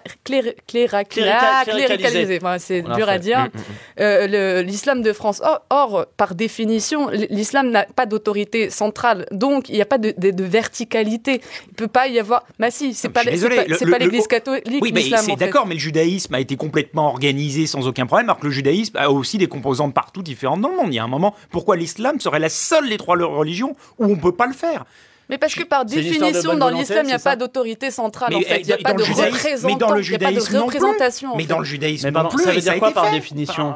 [1.66, 2.40] cléricaliser.
[2.60, 3.40] c'est dur à dire.
[3.40, 4.02] Mm, mm, mm.
[4.02, 5.42] Euh, L'islam de France.
[5.44, 10.14] Or, or, par définition, l'islam n'a pas d'autorité centrale, donc il n'y a pas de,
[10.18, 11.42] de- de verticalité.
[11.68, 12.44] Il peut pas y avoir.
[12.60, 15.22] Bah si, c'est pas, l'Église catholique, Oui, mais l'islam.
[15.26, 15.46] c'est en fait.
[15.46, 18.98] d'accord, mais le judaïsme a été complètement organisé sans aucun problème, alors que le judaïsme
[18.98, 20.88] a aussi des composantes partout différentes dans le monde.
[20.94, 24.16] Il y a un moment, pourquoi l'islam serait la seule des trois religions où on
[24.16, 24.86] peut pas le faire?
[25.30, 28.30] Mais parce que par définition, dans l'islam, il n'y a pas d'autorité centrale.
[28.32, 29.68] Mais, en fait, il n'y a pas de représentant.
[29.68, 30.78] mais dans le il n'y a pas de judaïsme non plus.
[30.78, 31.36] représentation.
[31.38, 32.44] Mais dans le judaïsme Mais non pardon, plus.
[32.44, 33.74] ça veut dire quoi par définition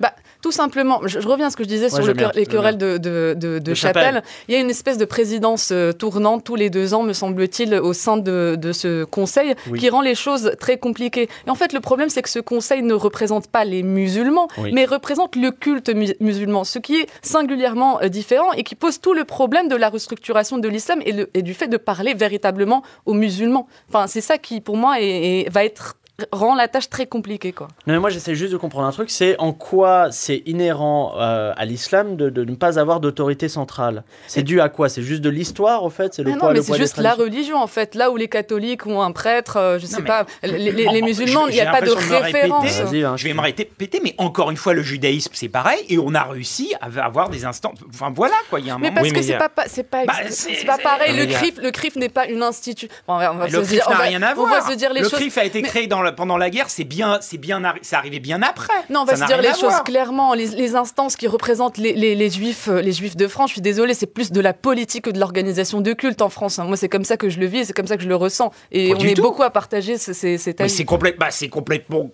[0.00, 2.42] Bah, tout simplement, je, je reviens à ce que je disais sur le bien, les
[2.42, 2.50] bien.
[2.52, 4.22] querelles de, de, de, de chapelle.
[4.48, 7.74] Il y a une espèce de présidence euh, tournante tous les deux ans, me semble-t-il,
[7.76, 9.78] au sein de, de ce conseil, Oui.
[9.78, 11.28] qui rend les choses très compliquées.
[11.46, 14.72] Et en fait, le problème, c'est que ce conseil ne représente pas les musulmans, Oui.
[14.74, 19.00] mais représente le culte mu- musulman, ce qui est singulièrement euh, différent et qui pose
[19.00, 23.14] tout le problème de la restructuration de l'islam et, du fait de parler véritablement aux
[23.14, 23.68] musulmans.
[23.88, 25.96] Enfin, c'est ça qui, pour moi, est- est- va être
[26.30, 27.66] rend la tâche très compliquée, quoi.
[27.88, 31.52] Non, mais moi j'essaie juste de comprendre un truc, c'est en quoi c'est inhérent euh,
[31.56, 34.04] à l'islam de, de ne pas avoir d'autorité centrale.
[34.28, 34.88] C'est dû à quoi?
[34.88, 36.14] C'est juste de l'histoire au fait?
[36.14, 37.96] C'est le Mais poids, non, mais c'est juste la religion en fait.
[37.96, 41.02] Là où les catholiques ont un prêtre, euh, je sais mais- pas, les, les- les
[41.02, 42.64] musulmans, il n'y a pas de référence.
[42.64, 43.04] répéter.
[43.04, 46.14] Hein, Je vais me répéter, mais encore une fois, le judaïsme, c'est pareil, et on
[46.14, 47.74] a réussi à avoir des instants.
[47.92, 49.00] Enfin voilà, quoi, il y a un Mais moment.
[49.00, 51.16] parce Oui, que mais il y c'est a- pas, c'est pas, Bah, c'est pas pareil.
[51.16, 52.88] Le CRIF, le CRIF n'est pas une institution.
[53.08, 54.48] On va, se CRIF dire, rien à voir.
[54.70, 55.08] le.
[55.08, 58.42] CRIF a été créé dans pendant la guerre, c'est bien, c'est bien, c'est arrivé bien
[58.42, 58.72] après.
[58.90, 60.34] Non, on va se dire les choses clairement.
[60.34, 63.54] Les, les instances qui représentent les, les, les juifs, euh, les juifs de France, je
[63.54, 66.58] suis désolée, c'est plus de la politique que de l'organisation de culte en France.
[66.58, 66.64] hein.
[66.64, 68.16] Moi, c'est comme ça que je le vis, et c'est comme ça que je le
[68.16, 68.50] ressens.
[68.72, 69.22] Et Pas on est tout.
[69.22, 72.10] beaucoup à partager ce- ces, c'est complète, bah, c'est complètement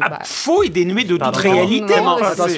[0.00, 1.38] bah, faux et dénué de toute Pardon.
[1.38, 1.94] réalité.
[1.98, 2.48] Enfin,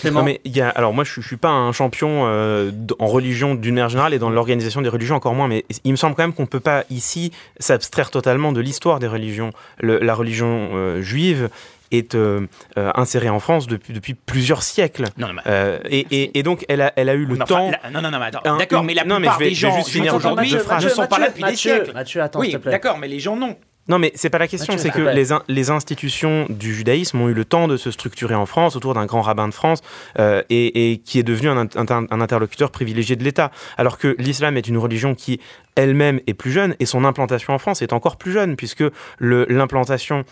[0.00, 0.20] Clément.
[0.20, 2.70] Non, mais il y a, alors moi je, suis- je suis pas un champion euh,
[2.98, 5.96] en religion d'une manière générale et dans l'organisation des religions encore moins, mais il me
[5.96, 9.50] semble quand même qu'on peut pas ici s'abstraire totalement de l'histoire des religions.
[9.80, 11.48] Le- la religion euh, juive
[11.90, 15.04] est euh, euh, insérée en France depuis, depuis plusieurs siècles.
[15.16, 17.42] Non, non, mais- Euh, et, et- et donc elle a, elle a eu le mais
[17.42, 17.70] enfin, temps.
[17.82, 18.40] la- non, non, non, mais attends.
[18.44, 21.06] Un- D'accord, une- mais la non, mais plupart je vais- des gens aujourd'hui ne sont
[21.06, 21.92] pas là depuis des Mathieu, siècles.
[21.94, 22.72] Mathieu, attends, Oui, s'il te plaît.
[22.72, 23.56] d'accord, mais les gens non.
[23.88, 24.76] Non, mais c'est pas la question.
[24.76, 25.14] C'est que te plaît.
[25.14, 28.76] les, in- les institutions du judaïsme ont eu le temps de se structurer en France
[28.76, 29.80] autour d'un grand rabbin de France
[30.18, 33.50] euh, et, et qui est devenu un, inter- un interlocuteur privilégié de l'État.
[33.78, 35.40] Alors que l'islam est une religion qui
[35.74, 38.84] elle-même est plus jeune et son implantation en France est encore plus jeune puisque
[39.20, 40.24] l'implantation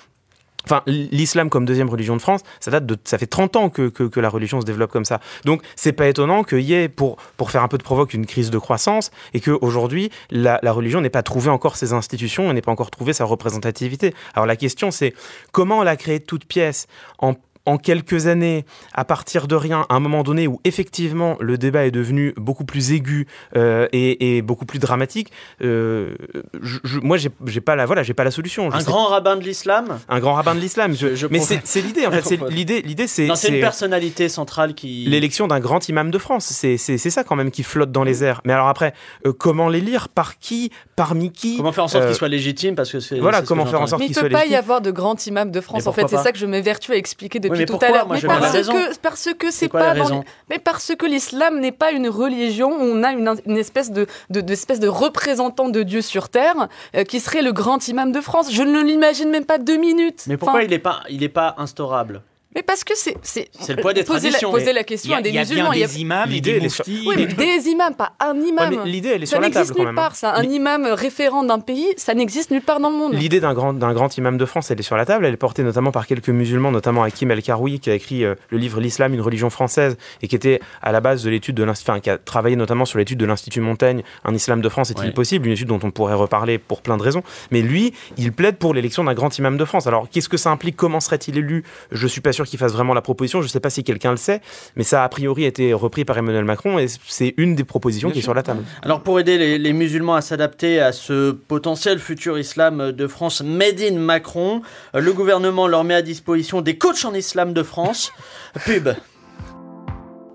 [0.67, 3.89] Enfin, l'islam comme deuxième religion de France, ça date de, ça fait 30 ans que,
[3.89, 5.21] que, que la religion se développe comme ça.
[5.45, 8.27] Donc, c'est pas étonnant qu'il y ait, pour, pour faire un peu de provoque, une
[8.27, 12.55] crise de croissance et qu'aujourd'hui, la, la religion n'ait pas trouvé encore ses institutions et
[12.55, 14.15] n'ait pas encore trouvé sa représentativité.
[14.35, 15.15] Alors, la question, c'est
[15.53, 16.87] comment la créer de toute pièce
[17.19, 17.35] en
[17.67, 21.85] en quelques années, à partir de rien, à un moment donné où effectivement le débat
[21.87, 23.27] est devenu beaucoup plus aigu
[23.57, 25.31] euh, et, et beaucoup plus dramatique,
[25.63, 26.15] euh,
[26.63, 28.71] je, je- moi j'ai pas la voilà, j'ai pas la solution.
[28.71, 29.99] Je Un sais- grand rabbin de l'islam?
[30.09, 30.95] Un grand rabbin de l'islam.
[31.31, 32.23] Mais c'est l'idée en fait.
[32.25, 32.83] C'est l'idée.
[32.83, 35.05] L'idée c'est Non, c'est une personnalité centrale qui.
[35.07, 36.45] l'élection d'un grand imam de France.
[36.47, 38.41] C'est ça quand même qui flotte dans les airs.
[38.45, 38.93] Mais alors après,
[39.27, 40.09] euh, comment les lire?
[40.09, 40.71] Par qui?
[40.95, 41.57] Parmi qui?
[41.57, 43.19] Comment faire en sorte Euh, qu'il soit légitime Parce que c'est.
[43.19, 44.81] voilà, comment faire en sorte Mais il qu'il ne soit peut pas y légitime avoir
[44.81, 45.83] de grand imam de France.
[45.83, 48.09] Mais En fait, c'est ça que je m'évertue à expliquer depuis mais tout à l'heure.
[48.09, 52.09] Mais parce que, parce que c'est pas dans Mais parce que l'islam n'est pas une
[52.09, 56.01] religion où on a une, une espèce de, de, de- espèce de représentant de Dieu
[56.03, 58.53] sur terre euh, qui serait le grand imam de France.
[58.53, 60.25] Je ne l'imagine même pas deux minutes.
[60.27, 62.23] Mais pourquoi Enfin, il n'est pas, il est pas instaurable?
[62.57, 63.17] Mais parce que c'est.
[63.23, 64.51] C'est C'est le poids des poser traditions.
[64.53, 65.71] La, poser la question y a, à des il y a musulmans.
[65.71, 66.85] bien il y a- des imams L'idée, elle est sur-.
[66.89, 68.81] Oui, mais des- imams, pas un imam.
[68.85, 69.99] L'idée, elle est ça sur la table n'existe quand nulle même.
[69.99, 70.03] hein.
[70.03, 70.35] part, ça.
[70.35, 73.15] Un imam référent d'un pays, ça n'existe nulle part dans le monde.
[73.15, 75.27] L'idée d'un grand, d'un grand imam de France, elle est sur la table.
[75.27, 78.35] Elle est portée notamment par quelques musulmans, notamment Hakim El Karoui, qui a écrit euh,
[78.51, 81.63] le livre L'islam, une religion française, et qui était à la base de l'étude de
[81.65, 84.91] l'Institut, enfin, qui a travaillé notamment sur l'étude de l'Institut Montaigne, un islam de France
[84.91, 85.13] est-il Ouais.
[85.13, 87.23] possible Une étude dont on pourrait reparler pour plein de raisons.
[87.51, 89.87] Mais lui, il plaide pour l'élection d'un grand imam de France.
[89.87, 90.77] Alors, qu'est-ce que ça implique?
[90.77, 91.63] Comment serait-il élu?
[91.93, 93.43] Je suis pas sûr qu'il fasse vraiment la proposition.
[93.43, 94.41] Je sais pas si quelqu'un le sait,
[94.77, 98.11] mais ça a a priori été repris par Emmanuel Macron, et c'est une des propositions
[98.11, 98.65] qui est sur la table.
[98.83, 103.43] Alors pour aider les, les musulmans à s'adapter à ce potentiel futur islam de France
[103.43, 104.63] made in Macron,
[104.95, 108.11] le gouvernement leur met à disposition des coachs en islam de France.
[108.65, 108.89] Pub.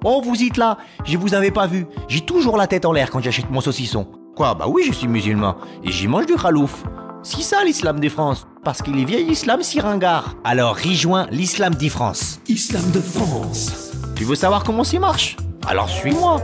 [0.04, 1.86] Oh, vous êtes là Je vous avais pas vu.
[2.08, 4.08] J'ai toujours la tête en l'air quand j'achète mon saucisson.
[4.36, 4.56] Quoi?
[4.56, 5.58] Bah oui, je suis musulman.
[5.84, 6.84] Et j'y mange du khalouf.
[7.24, 8.48] C'est ça l'islam des France.
[8.64, 10.36] Parce qu'il est vieil islam si ringard.
[10.44, 12.40] Alors rejoins l'islam des France.
[12.48, 13.92] Islam de France.
[14.16, 15.38] Tu veux savoir comment ça marche?
[15.68, 16.42] Alors suis-moi.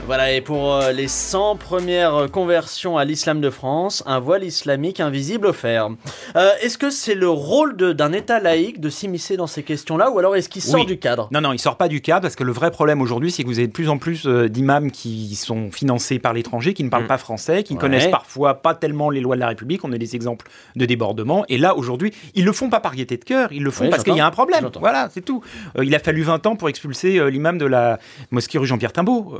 [0.05, 4.99] Voilà, et pour euh, les 100 premières conversions à l'islam de France, un voile islamique
[4.99, 5.89] invisible offert.
[6.35, 10.11] Euh, est-ce que c'est le rôle de- d'un État laïque de s'immiscer dans ces questions-là,
[10.11, 10.85] ou alors est-ce qu'il sort Oui.
[10.85, 11.29] du cadre?
[11.31, 13.47] Non, non, il sort pas du cadre parce que le vrai problème aujourd'hui, c'est que
[13.47, 16.89] vous avez de plus en plus euh, d'imams qui sont financés par l'étranger, qui ne
[16.89, 17.07] parlent Mm.
[17.07, 17.81] pas français, qui ne Ouais.
[17.81, 19.85] connaissent parfois pas tellement les lois de la République.
[19.85, 21.45] On a des exemples de débordement.
[21.47, 23.89] Et là, aujourd'hui, ils le font pas par gaieté de cœur, ils le font Oui,
[23.89, 24.59] parce qu'il y a un problème.
[24.63, 24.81] j'entends.
[24.81, 25.41] Voilà, c'est tout.
[25.77, 27.99] Euh, il a fallu 20 ans pour expulser euh, l'imam de la
[28.31, 29.37] mosquée rue Jean-Pierre Timbaud.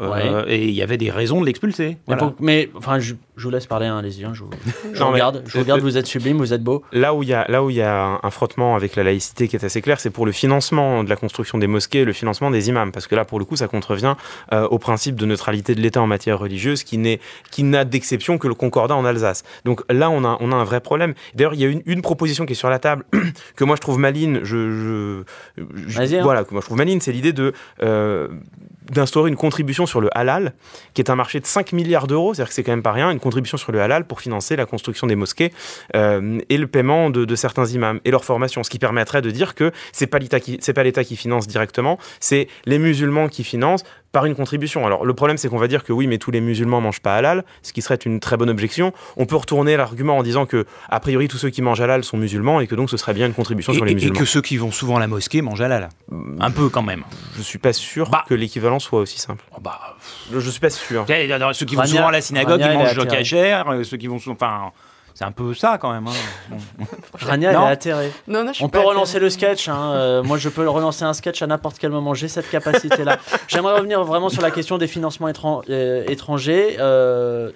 [0.54, 1.90] Et il y avait des raisons de l'expulser.
[1.90, 2.22] Mais, Voilà.
[2.28, 4.50] pour- mais, enfin, je, je vous laisse parler, hein, allez-y, hein, je, vous-
[4.94, 6.84] je Non, vous mais- regarde, je regarde, euh, vous êtes sublime, vous êtes beau.
[6.92, 9.04] Là où il y a, là où il y a un, un frottement avec la
[9.04, 12.14] laïcité qui est assez clair, c'est pour le financement de la construction des mosquées, le
[12.14, 14.16] financement des imams, parce que là, pour le coup, ça contrevient
[14.52, 17.20] euh, au principe de neutralité de l'État en matière religieuse, qui n'est,
[17.52, 19.44] qui n'a d'exception que le concordat en Alsace.
[19.66, 21.14] Donc là, on a, on a un vrai problème.
[21.36, 23.04] D'ailleurs, il y a une, une proposition qui est sur la table
[23.56, 24.42] que moi je trouve maligne.
[24.44, 25.24] Je,
[25.58, 26.22] je, hein.
[26.24, 28.28] voilà, que moi je trouve maligne, c'est l'idée de euh,
[28.92, 30.54] d'instaurer une contribution sur le halal,
[30.94, 33.12] qui est un marché de 5 milliards d'euros, c'est-à-dire que c'est quand même pas rien,
[33.12, 35.52] une contribution sur le halal pour financer la construction des mosquées
[35.96, 39.56] euh, et le paiement de, certains imams et leur formation, ce qui permettrait de dire
[39.56, 44.36] que c'est pas pas l'État qui finance directement, c'est les musulmans qui financent par une
[44.36, 44.86] contribution.
[44.86, 47.16] Alors le problème c'est qu'on va dire que oui, mais tous les musulmans mangent pas
[47.16, 48.94] halal, ce qui serait une très bonne objection.
[49.18, 52.16] On peut retourner l'argument en disant que a priori tous ceux qui mangent halal sont
[52.16, 54.20] musulmans et que donc ce serait bien une contribution Et, sur les et- et musulmans.
[54.20, 55.90] que ceux qui vont souvent à la mosquée mangent halal.
[56.40, 57.04] Un peu quand même.
[57.36, 58.24] Je suis pas sûr Bah.
[58.30, 59.44] que l'équivalent soit aussi simple.
[59.52, 59.80] Oh, bah,
[60.32, 61.06] Je, suis pas sûr.
[61.54, 63.68] Ceux qui vont Rania- souvent à la synagogue, Rania, ils mangent le cachère.
[63.70, 64.36] euh, Ceux qui vont souvent.
[64.40, 64.72] Enfin,
[65.14, 66.08] c'est un peu ça quand même.
[66.08, 66.56] hein.
[67.20, 68.12] Rania, elle est atterrée.
[68.28, 69.26] Non, non, je suis On peut relancer atterrée.
[69.26, 69.70] le sketch.
[69.70, 72.14] hein, euh, moi, je peux relancer un sketch à n'importe quel moment.
[72.14, 73.18] J'ai cette capacité-là.
[73.48, 76.78] J'aimerais revenir vraiment sur la question des financements étran- euh, étrangers.
[76.80, 77.52] Euh,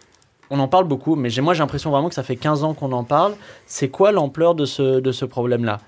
[0.49, 2.91] on en parle beaucoup, mais moi, j'ai l'impression vraiment que ça fait 15 ans qu'on
[2.93, 3.33] en parle.
[3.65, 5.79] C'est quoi l'ampleur de ce, de ce problème-là?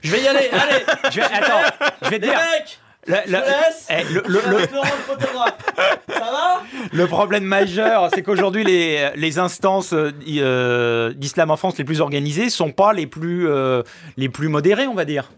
[0.00, 0.48] Je vais y aller.
[0.52, 2.32] Allez, Je vais, attends, je vais dire.
[2.34, 3.86] mecs, le- je le- vous laisse.
[3.90, 5.56] eh, le- Je le- vais le- avec Laurent, le photographe.
[6.08, 6.62] Ça va
[6.92, 12.00] Le problème majeur, c'est qu'aujourd'hui, les, les instances euh, euh, d'islam en France les plus
[12.00, 13.82] organisées sont pas les plus, euh,
[14.16, 15.30] les plus modérées, on va dire.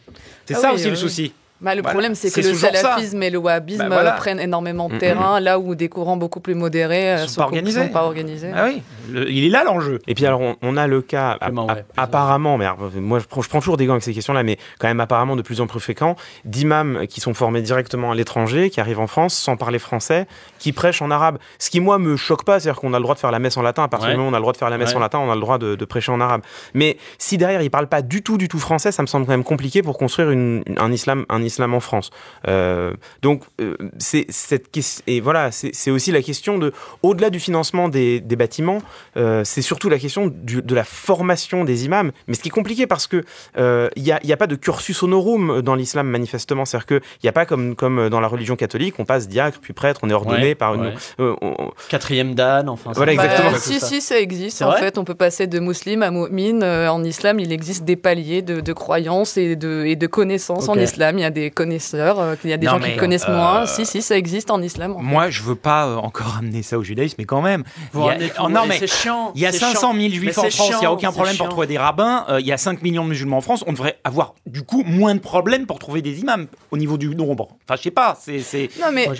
[0.46, 1.00] C'est Ah ça oui, aussi oui, le oui.
[1.02, 1.32] souci.
[1.64, 1.94] Bah, le Voilà.
[1.94, 2.72] problème, c'est que le ça.
[2.72, 4.12] salafisme et le wahhabisme Bah, voilà.
[4.12, 7.40] prennent énormément de Mm, terrain, là où des courants beaucoup plus modérés euh, Sont sont,
[7.40, 7.80] pas organisés.
[7.82, 8.50] sont pas organisés.
[8.54, 9.98] Ah oui, le- il est là l'enjeu.
[10.06, 11.84] Et puis alors on, on a le cas a- Clément, a- ouais.
[11.96, 14.58] apparemment, mais alors, moi je prends, je prends toujours des gants avec ces questions-là, mais
[14.78, 18.68] quand même apparemment de plus en plus fréquent, d'imams qui sont formés directement à l'étranger,
[18.70, 20.26] qui arrivent en France sans parler français,
[20.58, 21.38] qui prêchent en arabe.
[21.58, 23.56] Ce qui moi me choque pas, c'est-à-dire qu'on a le droit de faire la messe
[23.56, 23.84] en latin.
[23.84, 24.14] À partir Ouais.
[24.14, 24.96] du moment où on a le droit de faire la messe Ouais.
[24.96, 26.42] en latin, on a le droit de, de prêcher en arabe.
[26.74, 29.32] Mais si derrière ils parlent pas du tout, du tout français, ça me semble quand
[29.32, 32.10] même compliqué pour construire une- une- un islam, un islam en France.
[32.48, 37.38] Euh, donc euh, c'est cette question et voilà, c'est aussi la question de au-delà du
[37.40, 38.82] financement des, des bâtiments,
[39.16, 42.10] euh, c'est surtout la question du- de la formation des imams.
[42.26, 43.22] Mais ce qui est compliqué parce que
[43.58, 46.86] euh, il n'y a, il y a pas de cursus honorum dans l'islam manifestement, c'est-à-dire
[46.86, 49.72] que il n'y a pas comme comme dans la religion catholique, on passe diacre puis
[49.72, 50.80] prêtre, on est ordonné Ouais, par une.
[50.82, 50.94] ouais.
[51.20, 52.92] euh, on- Quatrième Dan, enfin.
[52.94, 53.52] Voilà, Bah, exactement.
[53.52, 53.86] tout si, ça.
[53.86, 54.62] si, ça existe.
[54.62, 56.62] En fait, on peut passer de musulman à mu'min.
[56.62, 60.68] Euh, en islam, il existe des paliers de, de croyances et de, et de connaissances
[60.68, 61.18] en islam.
[61.18, 63.36] Il y a des connaisseurs, euh, il y a des Non, gens qui connaissent euh,
[63.36, 63.66] moins.
[63.66, 64.92] Si, si, ça existe en islam.
[64.92, 65.04] en fait.
[65.04, 67.62] Moi, je veux pas euh, encore amener ça au judaïsme, mais quand même.
[67.92, 69.32] Vous Il y a- oh, non, mais c'est chiant.
[69.34, 69.92] Il y a c'est 500 chiant.
[69.92, 72.24] 000 Mais juifs en France, il n'y a aucun problème pour trouver des rabbins.
[72.30, 74.82] Euh, il y a 5 millions de musulmans en France, on devrait avoir du coup
[74.86, 77.48] moins de problèmes pour trouver des imams au niveau du nombre.
[77.68, 78.40] Enfin, je sais pas, c'est.
[78.40, 79.14] c'est- Non, mais dans,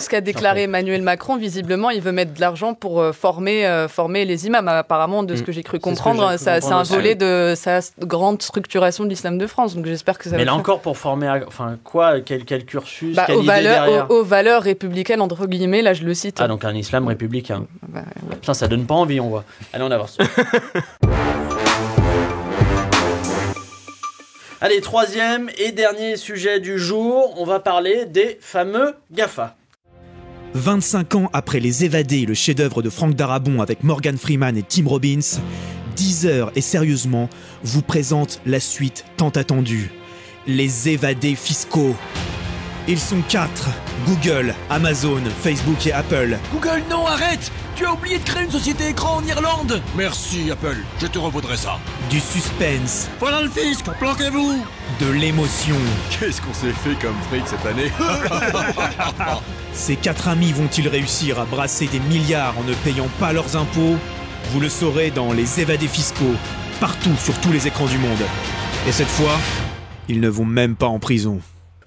[0.00, 3.88] ce qu'a déclaré Emmanuel Macron, visiblement, il veut mettre de l'argent pour euh, former, euh,
[3.88, 4.68] former les imams.
[4.68, 5.44] Apparemment, de ce Mm.
[5.44, 9.46] que j'ai cru comprendre, ça- c'est un volet de sa grande structuration de l'islam de
[9.46, 9.74] France.
[9.74, 10.58] Donc j'espère que ça Mais va là faire.
[10.60, 14.10] encore pour former, à- enfin quoi, quel, quel cursus, Bah, quelle aux, idée valeurs, derrière
[14.10, 16.38] aux, aux valeurs républicaines, entre guillemets, là je le cite.
[16.40, 17.66] Ah donc un islam républicain.
[17.88, 18.36] Bah, ouais.
[18.36, 19.44] Putain, ça donne pas envie, on voit.
[19.72, 20.18] Allez, on avance.
[24.60, 29.56] Allez, troisième et dernier sujet du jour, on va parler des fameux GAFA.
[30.54, 34.62] 25 ans après Les Évadés et le chef-d'œuvre de Frank Darabont avec Morgan Freeman et
[34.62, 35.40] Tim Robbins,
[35.96, 37.28] Deezer et sérieusement
[37.64, 39.90] vous présente la suite tant attendue.
[40.46, 41.94] Les Évadés fiscaux.
[42.88, 43.68] Ils sont quatre
[44.06, 46.36] Google, Amazon, Facebook et Apple.
[46.52, 50.78] Google, non, arrête Tu as oublié de créer une société écran en Irlande Merci, Apple,
[51.00, 51.78] je te revaudrai ça.
[52.10, 54.64] Du suspense, Voilà le fisc, planquez-vous
[55.00, 55.76] de l'émotion.
[56.10, 57.92] Qu'est-ce qu'on s'est fait comme fric cette année?
[59.72, 63.96] Ces quatre amis vont-ils réussir à brasser des milliards en ne payant pas leurs impôts?
[64.50, 66.34] Vous le saurez dans Les Évadés fiscaux,
[66.80, 68.20] partout sur tous les écrans du monde.
[68.88, 69.38] Et cette fois,
[70.08, 71.40] ils ne vont même pas en prison.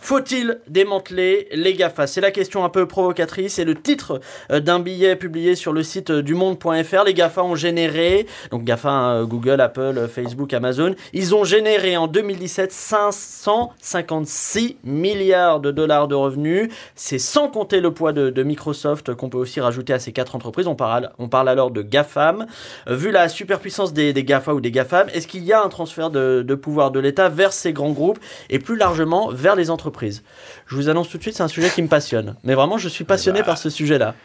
[0.06, 2.06] Faut-il démanteler les GAFA?
[2.06, 5.82] C'est la question un peu provocatrice et le titre euh, d'un billet publié sur le
[5.82, 7.06] site euh, du monde.fr.
[7.08, 12.06] Les GAFA ont généré, donc GAFA, hein, Google, Apple, Facebook, Amazon, ils ont généré en
[12.06, 16.70] 2017 556 milliards de dollars de revenus.
[16.94, 20.68] C'est sans compter le poids de, Microsoft qu'on peut aussi rajouter à ces quatre entreprises.
[20.68, 21.10] On parle,
[21.50, 22.46] alors de GAFAM.
[22.88, 26.12] Euh, vu la superpuissance des, GAFA ou des GAFAM, est-ce qu'il y a un transfert
[26.12, 28.20] de pouvoir de l'État vers ces grands groupes
[28.52, 29.95] et plus largement vers les entreprises?
[30.04, 32.36] Je vous annonce tout de suite, c'est un sujet qui me passionne.
[32.44, 34.16] Mais vraiment, je suis passionné par ce sujet-là.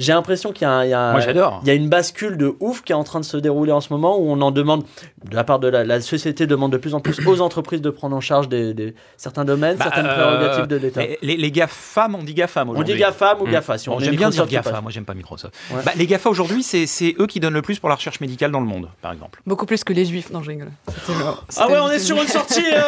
[0.00, 1.60] J'ai l'impression qu'il y a, un- il y a un- Moi, j'adore.
[1.62, 3.80] il y a une bascule de ouf qui est en train de se dérouler en
[3.80, 4.82] ce moment où on en demande,
[5.28, 7.90] de la part de la, la société demande de plus en plus aux entreprises de
[7.90, 11.02] prendre en charge des, des- certains domaines, Bah, certaines euh, prérogatives de l'État.
[11.22, 12.94] Les, les, GAFAM, on dit GAFAM On aujourd'hui.
[12.94, 13.50] dit GAFAM ou Hmm.
[13.52, 15.54] GAFA, si on Bon, J'aime bien dire GAFA, moi j'aime pas Microsoft.
[15.70, 15.82] Ouais.
[15.84, 18.50] Bah, les GAFA aujourd'hui, c'est c'est eux qui donnent le plus pour la recherche médicale
[18.50, 19.40] dans le monde, par exemple.
[19.46, 20.30] Beaucoup plus que les juifs.
[20.30, 20.70] Non, je rigole.
[20.88, 21.24] C'était le-
[21.58, 22.64] Ah ouais, on est sur une sortie.
[22.72, 22.80] euh,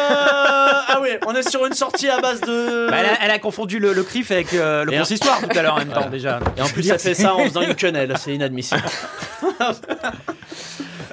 [0.87, 2.89] Ah ouais, on est sur une sortie à base de.
[2.89, 5.61] Bah, elle, a, elle a confondu le, le CRIF avec euh, le consistoire tout à
[5.61, 6.39] l'heure en même temps déjà.
[6.57, 8.81] Et en plus, ça fait c'est- ça en faisant une quenelle, c'est inadmissible.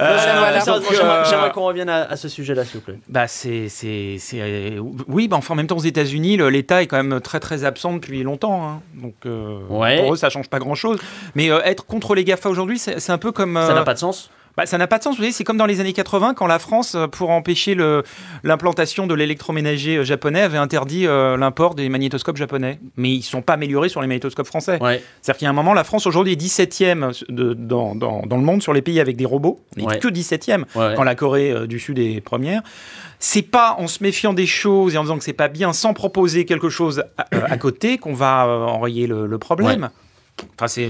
[0.03, 2.99] Euh, j'aimerais- euh, J'aimerais qu'on revienne à, à ce sujet-là, s'il vous plaît.
[3.09, 6.87] Bah c'est c'est c'est euh, oui bah enfin en même temps aux États-Unis l'État est
[6.87, 8.81] quand même très très absent depuis longtemps hein.
[8.95, 10.01] donc euh, Ouais.
[10.01, 10.99] pour eux ça change pas grand chose
[11.35, 14.31] mais être contre les Gafa aujourd'hui c'est un peu comme Ça n'a pas de sens
[14.57, 16.47] bah, ça n'a pas de sens, vous voyez, c'est comme dans les années 80 quand
[16.47, 17.77] la France, euh, pour empêcher
[18.43, 22.79] l'implantation de l'électroménager euh, japonais, avait interdit euh, l'import des magnétoscopes japonais.
[22.97, 24.79] Mais ils ne sont pas améliorés sur les magnétoscopes français.
[24.83, 25.03] Ouais.
[25.23, 28.37] C'est-à-dire qu'il y a un moment, la France aujourd'hui est 17e de- dans, dans- dans
[28.37, 29.99] le monde sur les pays avec des robots, mais Ouais.
[29.99, 30.95] que 17e, Ouais.
[30.97, 32.63] quand la Corée euh, du Sud est première.
[33.19, 35.93] C'est pas en se méfiant des choses et en disant que c'est pas bien, sans
[35.95, 39.91] proposer quelque chose à, euh, à côté, qu'on va enrayer le, le problème.
[40.57, 40.89] Enfin, c'est.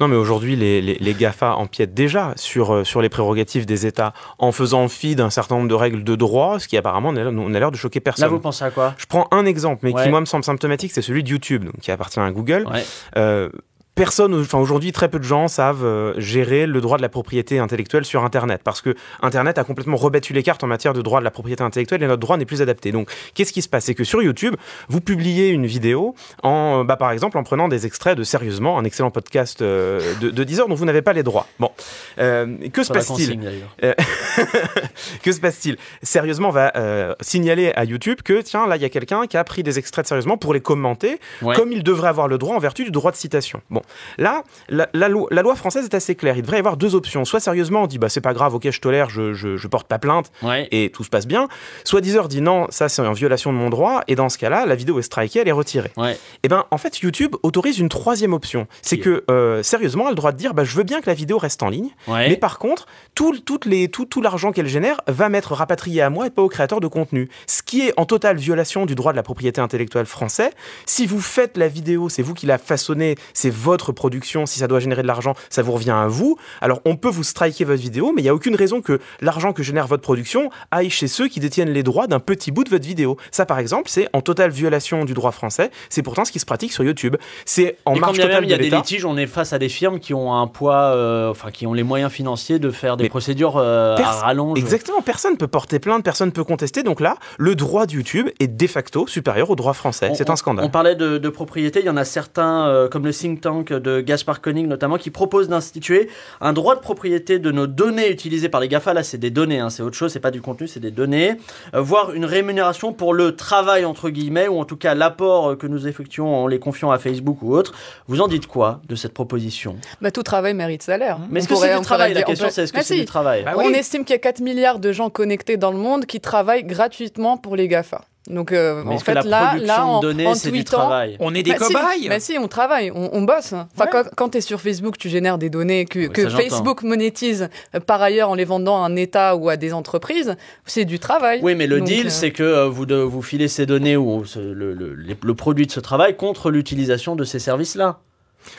[0.00, 3.86] Non, mais aujourd'hui, les, les, les GAFA empiètent déjà sur, euh, sur les prérogatives des
[3.86, 7.30] États en faisant fi d'un certain nombre de règles de droit, ce qui apparemment n'a
[7.30, 8.24] n'a l'air de choquer personne.
[8.24, 8.94] Là, vous pensez à quoi?
[8.98, 10.02] Je prends un exemple, mais Ouais.
[10.04, 12.66] qui moi me semble symptomatique, c'est celui de YouTube, donc, qui appartient à Google.
[12.72, 12.84] Ouais.
[13.16, 13.48] Euh,
[13.94, 17.60] Personne, enfin aujourd'hui, très peu de gens savent euh, gérer le droit de la propriété
[17.60, 21.20] intellectuelle sur Internet, parce que Internet a complètement rebattu les cartes en matière de droit
[21.20, 22.90] de la propriété intellectuelle et notre droit n'est plus adapté.
[22.90, 23.84] Donc, qu'est-ce qui se passe?
[23.84, 24.56] C'est que sur YouTube,
[24.88, 28.84] vous publiez une vidéo en, bah, par exemple, en prenant des extraits de Sérieusement, un
[28.84, 31.46] excellent podcast euh, de, de 10 heures dont vous n'avez pas les droits.
[31.60, 31.70] Bon,
[32.18, 33.40] Euh, que se passe-t-il?
[33.84, 33.94] euh,
[35.22, 35.76] que se passe-t-il?
[36.02, 39.44] Sérieusement va euh, signaler à YouTube que tiens là il y a quelqu'un qui a
[39.44, 41.54] pris des extraits de sérieusement pour les commenter Ouais.
[41.56, 43.60] comme il devrait avoir le droit en vertu du droit de citation.
[43.70, 43.82] Bon,
[44.18, 46.36] là la, la loi, la loi française est assez claire.
[46.36, 47.24] Il devrait y avoir deux options.
[47.24, 49.86] Soit sérieusement on dit bah c'est pas grave, ok je tolère, je, je, je porte
[49.86, 50.68] pas plainte Ouais.
[50.70, 51.48] et tout se passe bien.
[51.84, 54.66] Soit Deezer dit non ça c'est en violation de mon droit et dans ce cas-là
[54.66, 55.92] la vidéo est strikée, elle est retirée.
[55.96, 56.18] Ouais.
[56.42, 58.66] Et ben en fait YouTube autorise une troisième option.
[58.82, 61.06] C'est que euh, sérieusement elle a le droit de dire bah je veux bien que
[61.06, 61.90] la vidéo reste en ligne.
[62.08, 62.28] Ouais.
[62.28, 66.10] Mais par contre, tout, toutes les, tout, tout l'argent qu'elle génère va m'être rapatrié à
[66.10, 67.28] moi et pas au créateur de contenu.
[67.46, 70.50] Ce qui est en totale violation du droit de la propriété intellectuelle français.
[70.86, 74.46] Si vous faites la vidéo, c'est vous qui la façonnez, c'est votre production.
[74.46, 76.36] Si ça doit générer de l'argent, ça vous revient à vous.
[76.60, 79.52] Alors on peut vous striker votre vidéo, mais il n'y a aucune raison que l'argent
[79.52, 82.70] que génère votre production aille chez ceux qui détiennent les droits d'un petit bout de
[82.70, 83.16] votre vidéo.
[83.30, 85.70] Ça, par exemple, c'est en totale violation du droit français.
[85.88, 87.16] C'est pourtant ce qui se pratique sur YouTube.
[87.44, 89.58] C'est en Et marge totale il y a de des litiges, on est face à
[89.58, 92.96] des firmes qui ont un poids, euh, enfin qui ont les moyens financiers de faire
[92.96, 94.58] des Mais procédures euh, à rallonge.
[94.58, 96.82] Exactement, personne peut porter plainte, personne peut contester.
[96.82, 100.12] Donc là, le droit de YouTube est de facto supérieur au droit français.
[100.14, 100.64] C'est un scandale.
[100.64, 103.63] On parlait de, de propriété, il y en a certains, euh, comme le think tank
[103.72, 106.08] de Gaspard Koenig notamment, qui proposent d'instituer
[106.40, 108.94] un droit de propriété de nos données utilisées par les GAFA.
[108.94, 111.36] Là, c'est des données, hein, c'est autre chose, c'est pas du contenu, c'est des données.
[111.74, 115.56] Euh, voire une rémunération pour le travail, entre guillemets, ou en tout cas l'apport euh,
[115.56, 117.72] que nous effectuons en les confiant à Facebook ou autre.
[118.08, 119.76] Vous en dites quoi de cette proposition?
[120.00, 121.18] Bah, tout travail mérite salaire.
[121.30, 123.44] Mais est-ce que c'est du travail La question, c'est est-ce que Mais c'est du travail?
[123.44, 126.20] Bah On estime qu'il y a 4 milliards de gens connectés dans le monde qui
[126.20, 128.02] travaillent gratuitement pour les GAFA.
[128.30, 130.78] Donc, euh, Mais en fait, là, production là, en, de données, en c'est du tweetant-
[130.78, 132.08] travail On est des Bah si, cobayes.
[132.08, 133.52] bah si, on travaille, on, on bosse.
[133.52, 133.88] Enfin, Ouais.
[133.92, 136.30] quand, quand tu es sur Facebook, tu génères des données que, Oui.
[136.30, 140.36] Facebook monétise euh, par ailleurs en les vendant à un État ou à des entreprises.
[140.64, 141.40] C'est du travail.
[141.42, 144.24] Oui, mais le Donc, deal, euh, c'est que vous, de- vous filez ces données ou
[144.24, 147.98] ce- le, le- le produit de ce travail contre l'utilisation de ces services-là.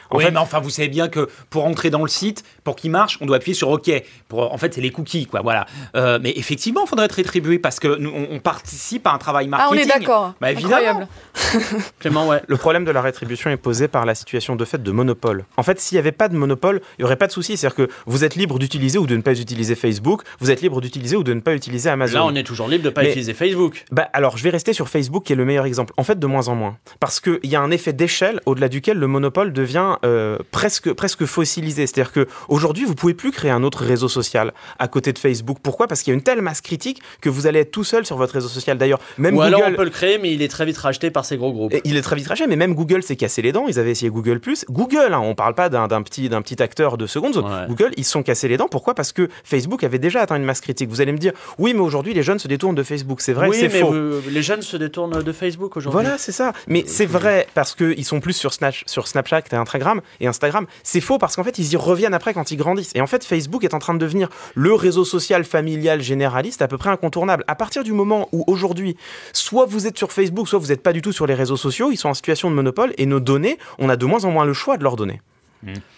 [0.10, 2.76] En oui, fait- mais enfin, vous savez bien que pour entrer dans le site, pour
[2.76, 3.90] qu'il marche, on doit appuyer sur OK.
[4.28, 5.40] Pour, en fait, c'est les cookies, quoi.
[5.42, 5.66] Voilà.
[5.96, 9.18] Euh, mais effectivement, il faudrait être rétribué parce que nous, on, on participe à un
[9.18, 9.84] travail Ah, on marketing.
[9.96, 10.34] est d'accord.
[10.42, 10.76] Bah, évidemment.
[10.76, 11.08] Incroyable.
[12.00, 12.42] Clément, ouais.
[12.48, 15.46] Le problème de la rétribution est posé par la situation de fait de monopole.
[15.58, 17.58] En fait, s'il n'y avait pas de monopole, il n'y aurait pas de souci.
[17.58, 20.82] C'est-à-dire que vous êtes libre d'utiliser ou de ne pas utiliser Facebook, vous êtes libre
[20.82, 22.18] d'utiliser ou de ne pas utiliser Amazon.
[22.20, 23.86] Là, on est toujours libre de ne pas Mais- utiliser Facebook.
[23.92, 25.94] Bah alors, je vais rester sur Facebook qui est le meilleur exemple.
[25.98, 26.78] En fait, de moins en moins.
[27.00, 30.94] Parce qu'il y a un effet d'échelle au-delà duquel le monopole devient devient euh, presque,
[30.94, 31.88] presque fossilisé.
[31.88, 35.58] C'est-à-dire que aujourd'hui, vous pouvez plus créer un autre réseau social à côté de Facebook.
[35.62, 35.88] Pourquoi?
[35.88, 38.18] Parce qu'il y a une telle masse critique que vous allez être tout seul sur
[38.18, 38.78] votre réseau social.
[38.78, 39.48] D'ailleurs, même Ou Google.
[39.56, 41.74] alors on peut le créer, mais il est très vite racheté par ces gros groupes.
[41.84, 43.66] Il est très vite racheté, mais même Google s'est cassé les dents.
[43.68, 44.40] Ils avaient essayé Google
[44.70, 47.66] Google, hein, on parle pas d'un petit, d'un petit acteur de seconde zone.
[47.68, 48.68] Google, ils se sont cassés les dents.
[48.68, 48.96] Pourquoi?
[48.96, 50.90] Parce que Facebook avait déjà atteint une masse critique.
[50.90, 53.22] Vous allez me dire, oui, mais aujourd'hui, les jeunes se détournent de Facebook.
[53.22, 53.94] C'est vrai, oui, c'est faux.
[54.30, 56.02] les jeunes se détournent de Facebook aujourd'hui.
[56.02, 56.54] Voilà, c'est ça.
[56.68, 60.02] Mais c'est vrai parce qu'ils sont plus sur, Snatch- sur Snapchat et Instagram.
[60.20, 62.92] Et Instagram, c'est faux parce qu'en fait, ils y reviennent après quand ils grandissent.
[62.96, 66.68] Et en fait, Facebook est en train de devenir le réseau social familial généraliste à
[66.68, 67.44] peu près incontournable.
[67.48, 68.96] À partir du moment où aujourd'hui,
[69.34, 71.92] soit vous êtes sur Facebook, soit vous n'êtes pas du tout sur les réseaux sociaux,
[71.92, 74.46] ils sont en situation de monopole et nos données, on a de moins en moins
[74.46, 75.22] le choix de leurs données.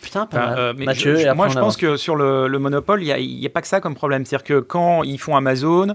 [0.01, 0.59] Putain, pas mal.
[0.59, 3.49] euh, mais Mathieu, je- moi, je pense que sur le, le monopole, il n'y a,
[3.49, 4.25] pas que ça comme problème.
[4.25, 5.93] C'est-à-dire que quand ils font Amazon,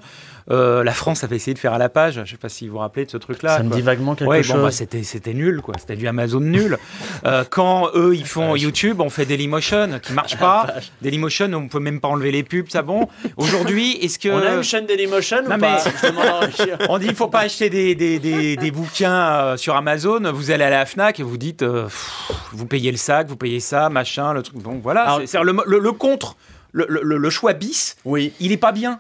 [0.51, 2.15] euh, la France avait essayé de faire à la page.
[2.15, 3.57] Je ne sais pas si vous vous rappelez de ce truc-là.
[3.57, 3.77] Ça me quoi.
[3.77, 4.57] dit vaguement quelque Ouais, chose.
[4.57, 5.75] Bon, bah, c'était, c'était nul, quoi.
[5.79, 6.79] C'était du Amazon nul.
[7.25, 10.67] Euh, quand eux, ils font YouTube, on fait Dailymotion qui marche pas.
[11.03, 13.09] Dailymotion, on peut même pas enlever les pubs, ça bon.
[13.37, 16.79] Aujourd'hui, est-ce que On a une chaîne Dailymotion ou Non, pas mais- à enrichir.
[16.89, 20.21] on dit il faut pas acheter des, des, des, des bouquins euh, sur Amazon.
[20.33, 23.37] Vous allez à la Fnac et vous dites euh, pff, vous payez le sac, vous
[23.37, 24.57] payez ça, machin, le truc.
[24.59, 25.03] Bon, voilà.
[25.03, 26.35] Alors- c'est, c'est le, le- le contre,
[26.73, 27.97] le, le- le choix bis.
[28.05, 28.33] Oui.
[28.41, 28.99] Il est pas bien.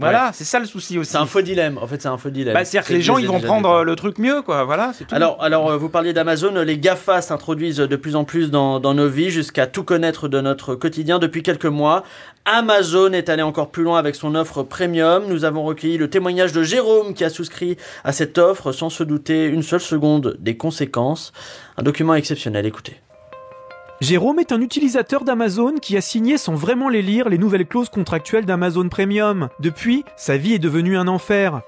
[0.00, 0.30] Voilà, Ouais.
[0.32, 1.10] c'est ça le souci aussi.
[1.12, 1.78] C'est un faux dilemme.
[1.78, 2.54] En fait, c'est un faux dilemme.
[2.54, 4.64] Bah, c'est-à-dire que les gens ils vont prendre euh, le truc mieux, quoi.
[4.64, 5.14] Voilà, c'est tout.
[5.14, 8.94] Alors, alors euh, vous parliez d'Amazon, les GAFA s'introduisent de plus en plus dans, dans
[8.94, 12.02] nos vies jusqu'à tout connaître de notre quotidien depuis quelques mois.
[12.46, 15.24] Amazon est allé encore plus loin avec son offre premium.
[15.28, 19.04] Nous avons recueilli le témoignage de Jérôme qui a souscrit à cette offre sans se
[19.04, 21.32] douter une seule seconde des conséquences.
[21.76, 22.96] Un document exceptionnel, écoutez.
[24.00, 27.90] Jérôme est un utilisateur d'Amazon qui a signé sans vraiment les lire les nouvelles clauses
[27.90, 29.50] contractuelles d'Amazon Premium.
[29.60, 31.60] Depuis, sa vie est devenue un enfer.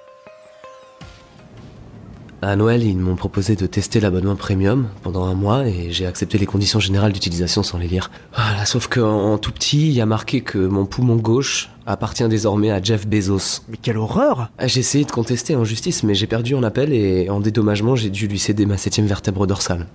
[2.41, 6.39] À Noël, ils m'ont proposé de tester l'abonnement premium pendant un mois et j'ai accepté
[6.39, 8.11] les conditions générales d'utilisation sans les lire.
[8.35, 12.27] Voilà, sauf qu'en en tout petit, il y a marqué que mon poumon gauche appartient
[12.29, 13.61] désormais à Jeff Bezos.
[13.69, 16.95] Mais quelle horreur Ah, J'ai essayé de contester en justice, mais j'ai perdu en appel
[16.95, 19.87] et en dédommagement, j'ai dû lui céder ma septième vertèbre dorsale.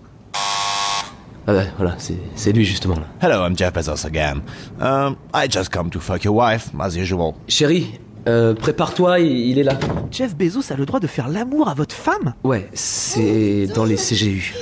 [1.50, 1.96] Ah bah voilà,
[2.36, 3.08] c'est lui justement là.
[3.22, 4.42] Hello, I'm Jeff Bezos again.
[4.82, 7.36] Um, I just come to fuck your wife, as usual.
[7.48, 9.80] Chérie, euh, prépare-toi, il, il est là.
[10.12, 12.34] Jeff Bezos a le droit de faire l'amour à votre femme?
[12.44, 14.54] Ouais, c'est dans les CGU.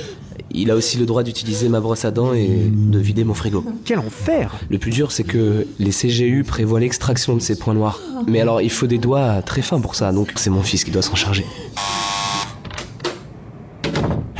[0.52, 3.64] Il a aussi le droit d'utiliser ma brosse à dents et de vider mon frigo.
[3.84, 7.98] Quel enfer Le plus dur, c'est que les CGU prévoient l'extraction de ces points noirs.
[8.28, 10.92] Mais alors, il faut des doigts très fins pour ça, donc c'est mon fils qui
[10.92, 11.44] doit s'en charger.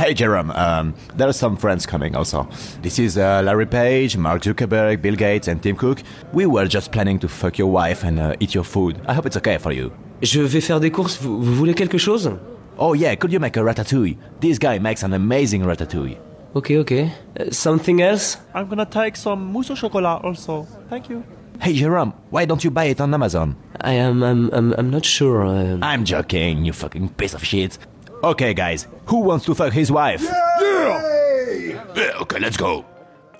[0.07, 2.47] Hey Jerome, um, there are some friends coming also.
[2.81, 6.01] This is uh, Larry Page, Mark Zuckerberg, Bill Gates, and Tim Cook.
[6.31, 9.01] We were just planning to fuck your wife and uh, eat your food.
[9.05, 9.91] I hope it's okay for you.
[10.21, 12.31] Je vais faire des courses, vous, vous voulez quelque chose
[12.77, 14.15] Oh yeah, could you make a ratatouille?
[14.39, 16.17] This guy makes an amazing ratatouille.
[16.55, 16.91] Ok, ok.
[17.37, 20.65] Uh, something else I'm gonna take some mousse au chocolat also.
[20.89, 21.21] Thank you.
[21.59, 23.57] Hey Jerome, why don't you buy it on Amazon?
[23.81, 25.45] I am, I'm, I'm, I'm not sure.
[25.45, 27.77] uh, I'm joking, you fucking piece of shit.
[28.23, 30.23] Okay guys, who wants to fuck his wife?
[30.59, 32.21] Yeah!
[32.21, 32.83] Okay, let's go.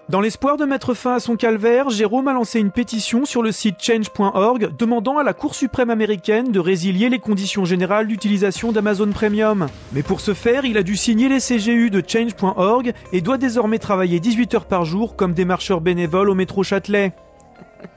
[0.09, 3.51] Dans l'espoir de mettre fin à son calvaire, Jérôme a lancé une pétition sur le
[3.51, 9.11] site change.org demandant à la Cour suprême américaine de résilier les conditions générales d'utilisation d'Amazon
[9.11, 9.67] Premium.
[9.91, 13.79] Mais pour ce faire, il a dû signer les CGU de change.org et doit désormais
[13.79, 17.11] travailler 18 heures par jour comme démarcheur bénévole au métro Châtelet.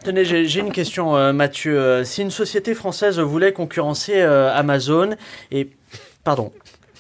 [0.03, 1.79] Tenez, j'ai j'ai une question, euh, Mathieu.
[1.79, 5.11] Euh, Si une société française voulait concurrencer euh, Amazon,
[5.53, 5.71] et.
[6.23, 6.53] Pardon.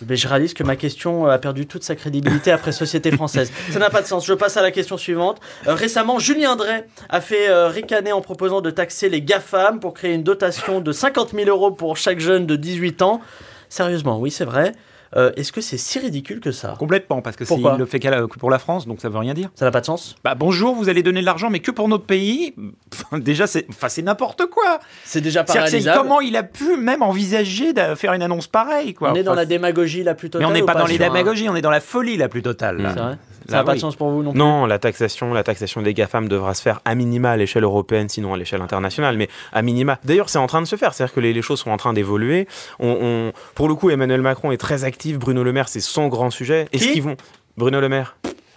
[0.09, 3.53] Mais je réalise que ma question euh, a perdu toute sa crédibilité après société française.
[3.70, 4.26] Ça n'a pas de sens.
[4.26, 5.40] Je passe à la question suivante.
[5.66, 9.94] Euh, récemment, Julien Drey a fait euh, ricaner en proposant de taxer les GAFAM pour
[9.94, 13.20] créer une dotation de 50 000 euros pour chaque jeune de 18 ans.
[13.68, 14.72] Sérieusement, oui, c'est vrai.
[15.17, 17.99] Euh, Est-ce que c'est si ridicule que ça Complètement, parce que s'il Pourquoi le fait
[17.99, 19.51] qu'à la- pour la France, donc ça veut rien dire.
[19.57, 21.89] Ça n'a pas de sens Bah bonjour, vous allez donner de l'argent, mais que pour
[21.89, 22.55] notre pays.
[23.13, 24.79] Déjà, c'est, enfin, n'importe quoi.
[25.05, 25.99] C'est déjà pas réalisable.
[26.01, 29.11] comment il a pu même envisager de faire une annonce pareille, quoi.
[29.11, 30.47] On est dans la démagogie la plus totale.
[30.47, 32.43] Mais on n'est pas dans les un- démagogies, on est dans la folie la plus
[32.43, 32.79] totale.
[32.79, 32.93] là.
[32.93, 33.19] Vrai
[33.51, 33.76] Ça n'a pas oui.
[33.78, 36.62] de sens pour vous non plus Non, la taxation, la taxation des GAFAM devra se
[36.62, 39.98] faire à minima à l'échelle européenne, sinon à l'échelle internationale, mais à minima.
[40.05, 41.92] D'ailleurs, c'est en train de se faire, c'est-à-dire que les, les choses sont en train
[41.92, 42.46] d'évoluer.
[42.78, 46.09] On, on- pour le coup, Emmanuel Macron est très actif, Bruno Le Maire, c'est son
[46.09, 46.68] grand sujet.
[46.72, 47.16] Est-ce Qui qu'ils vont
[47.57, 48.16] Bruno Le Maire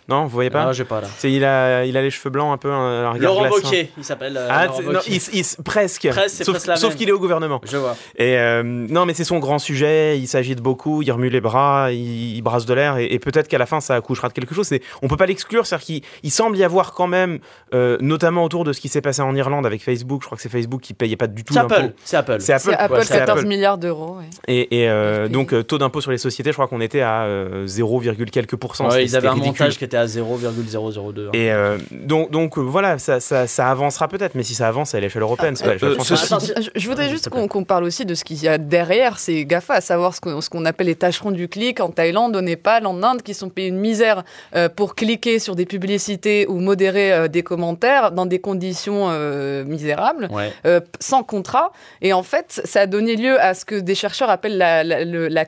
[0.09, 1.07] Non, vous voyez pas Ah, j'ai pas là.
[1.17, 3.47] C'est il a, il a les cheveux blancs un peu, un, un Laurent.
[3.49, 4.35] Wauquiez, il s'appelle.
[4.37, 6.09] euh, Ah, non, il- il- presque.
[6.09, 6.97] Presque, sauf presque la sauf même.
[6.97, 7.61] qu'il est au gouvernement.
[7.63, 7.95] Je vois.
[8.17, 10.17] Et euh, non, mais c'est son grand sujet.
[10.19, 11.01] Il s'agite beaucoup.
[11.01, 11.91] Il remue les bras.
[11.91, 12.97] Il, il brasse de l'air.
[12.97, 14.67] Et, et peut-être qu'à la fin, ça accouchera de quelque chose.
[14.67, 15.65] C'est, on peut pas l'exclure.
[15.65, 17.39] C'est-à-dire qu'il il semble y avoir quand même,
[17.73, 20.21] euh, notamment autour de ce qui s'est passé en Irlande avec Facebook.
[20.21, 21.75] Je crois que c'est Facebook qui payait pas du tout C'est l'impôt.
[21.75, 21.93] Apple.
[22.03, 22.37] C'est Apple.
[22.41, 22.63] C'est Apple.
[22.69, 23.47] C'est Apple, ouais, c'est 14 Apple.
[23.47, 24.17] milliards d'euros.
[24.17, 24.25] ouais.
[24.47, 27.23] Et, et, euh, donc euh, taux d'impôt sur les sociétés, je crois qu'on était à
[27.23, 28.01] euh, 0,
[28.31, 28.89] quelques pourcents.
[28.89, 29.51] Ouais, ils avaient un ridicule.
[29.51, 31.27] montage qui était à 0,002.
[31.27, 31.29] Hein.
[31.33, 34.99] Et euh, donc, donc euh, voilà, ça, ça, avancera peut-être, mais si ça avance à
[34.99, 39.19] l'échelle européenne, ah, je, voudrais juste qu'on parle aussi de ce qu'il y a derrière
[39.19, 42.41] ces GAFA, à savoir ce qu'on qu appelle les tâcherons du clic en Thaïlande, au
[42.41, 44.23] Népal, en Inde, qui sont payés une misère
[44.55, 49.09] euh, pour cliquer sur des publicités ou modérer des commentaires dans des conditions
[49.65, 50.29] misérables,
[50.99, 51.71] sans contrat.
[52.01, 55.03] Et en fait, ça a donné lieu à ce que des chercheurs appellent la, la,
[55.05, 55.45] la,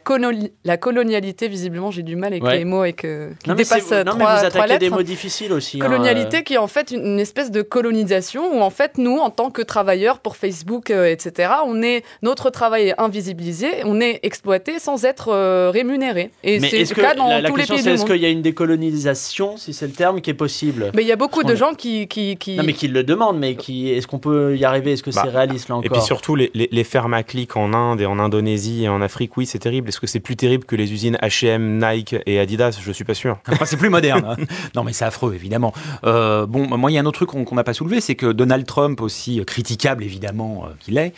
[0.64, 4.62] la colonialité, visiblement, j'ai du mal avec les mots, et que, qui dépassent 3, trois,
[4.62, 5.78] vous trois des mots difficiles aussi.
[5.82, 6.42] hein, Colonialité euh.
[6.42, 9.50] qui est en fait une, une espèce de colonisation où en fait nous en tant
[9.52, 14.80] que travailleurs pour Facebook euh, etc on est notre travail est invisibilisé on est exploité
[14.80, 17.62] sans être euh, rémunéré et Mais c'est est-ce le cas dans la, la tous les
[17.62, 20.30] question pays du est-ce monde qu'il y a une décolonisation, si c'est le terme, qui
[20.30, 20.92] est possible?
[20.96, 22.56] Mais il y a beaucoup de gens qui qui, qui...
[22.58, 24.94] Non mais qui le demandent, mais qui est-ce qu'on peut y arriver?
[24.94, 25.86] Est-ce que Bah, c'est réaliste là encore?
[25.86, 28.90] Et puis surtout, les, les, les fermes à clics en Inde et en Indonésie et
[28.90, 29.90] en Afrique, oui, c'est terrible.
[29.90, 32.78] Est-ce que c'est plus terrible que les usines H&M, Nike et Adidas?
[32.82, 33.38] Je suis pas sûr.
[33.50, 34.25] Enfin, c'est plus moderne.
[34.26, 34.36] Hein.
[34.76, 35.74] Non, mais c'est affreux, évidemment.
[36.06, 38.32] Euh, bon, moi, il y a un autre truc qu'on n'a pas soulevé, c'est que
[38.32, 41.14] Donald Trump, aussi critiquable évidemment euh, qu'il est,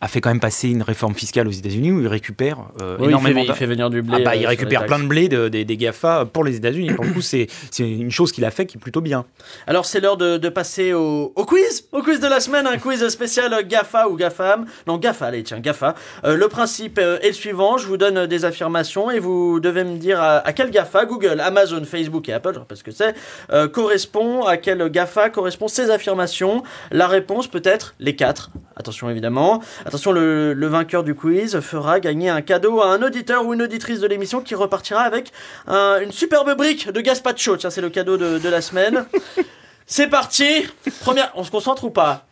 [0.00, 3.06] a fait quand même passer une réforme fiscale aux États-Unis où il récupère euh, Oui,
[3.06, 3.40] il énormément.
[3.42, 5.48] fait- il fait venir du blé, Ah bah, euh, il récupère plein de blé de-
[5.48, 6.92] des- des Gafa pour les États-Unis.
[6.92, 7.48] Pour le coup, c'est
[7.78, 9.24] une chose qu'il a fait qui est plutôt bien.
[9.66, 12.78] Alors c'est l'heure de, de passer au, au quiz, au quiz de la semaine, un
[12.78, 14.66] quiz spécial GAFA ou GAFAM.
[14.86, 15.94] Non, GAFA, allez, tiens, GAFA.
[16.24, 20.20] Le principe est le suivant, je vous donne des affirmations et vous devez me dire
[20.20, 23.14] à, à quel GAFA, Google, Amazon, Facebook et Apple, je rappelle ce que c'est,
[23.52, 26.62] euh, correspond, à quel GAFA correspond ces affirmations.
[26.90, 28.50] La réponse peut être les quatre.
[28.76, 29.62] Attention évidemment.
[29.86, 33.62] Attention, le, le vainqueur du quiz fera gagner un cadeau à un auditeur ou une
[33.62, 35.32] auditrice de l'émission qui repartira avec
[35.66, 37.56] un- une superbe brique de gazpacho.
[37.56, 39.04] Tiens, c'est le cadeau de, de la semaine.
[39.86, 40.66] C'est parti.
[41.00, 42.24] Première, on se concentre ou pas?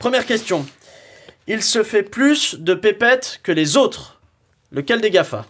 [0.00, 0.66] Première question.
[1.46, 4.20] Il se fait plus de pépettes que les autres.
[4.72, 5.44] Lequel des GAFA?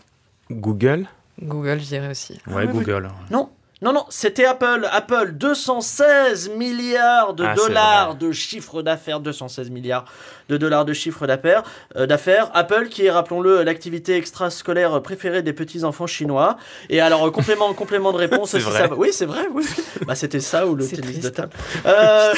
[0.50, 1.06] Google
[1.42, 3.08] Google je dirais aussi Ouais, mais- Google.
[3.30, 3.48] Non.
[3.82, 4.88] Non, non, c'était Apple.
[4.90, 9.20] Apple, 216 milliards de Ah, dollars de chiffre d'affaires.
[9.20, 10.06] 216 milliards
[10.48, 11.62] de dollars de chiffre d'affaires.
[11.96, 12.50] euh, d'affaires.
[12.54, 16.56] Apple, qui est, rappelons-le, l'activité extrascolaire préférée des petits-enfants chinois.
[16.88, 18.50] Et alors, euh, complément, complément de réponse.
[18.52, 18.80] C'est si vrai.
[18.80, 19.66] ça va- Oui, c'est vrai, oui.
[20.06, 21.52] bah, c'était ça ou le tennis de table.
[21.84, 22.32] Euh,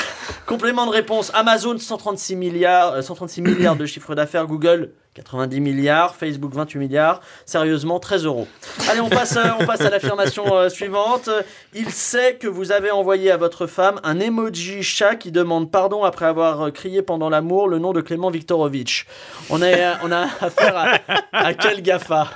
[0.44, 1.30] complément de réponse.
[1.34, 4.46] Amazon, 136 milliards, euh, 136 milliards de chiffre d'affaires.
[4.46, 6.14] Google, 90 milliards.
[6.14, 7.20] Facebook, 28 milliards.
[7.44, 8.46] Sérieusement, 13 euros.
[8.90, 11.28] Allez, on passe, euh, on passe à l'affirmation euh, suivante.
[11.74, 16.04] Il sait que vous avez envoyé à votre femme un emoji chat qui demande pardon
[16.04, 19.06] après avoir euh, crié pendant l'amour le nom de Clément Viktorovitch.
[19.50, 20.98] On, est, on a affaire à,
[21.32, 22.28] à quel GAFA?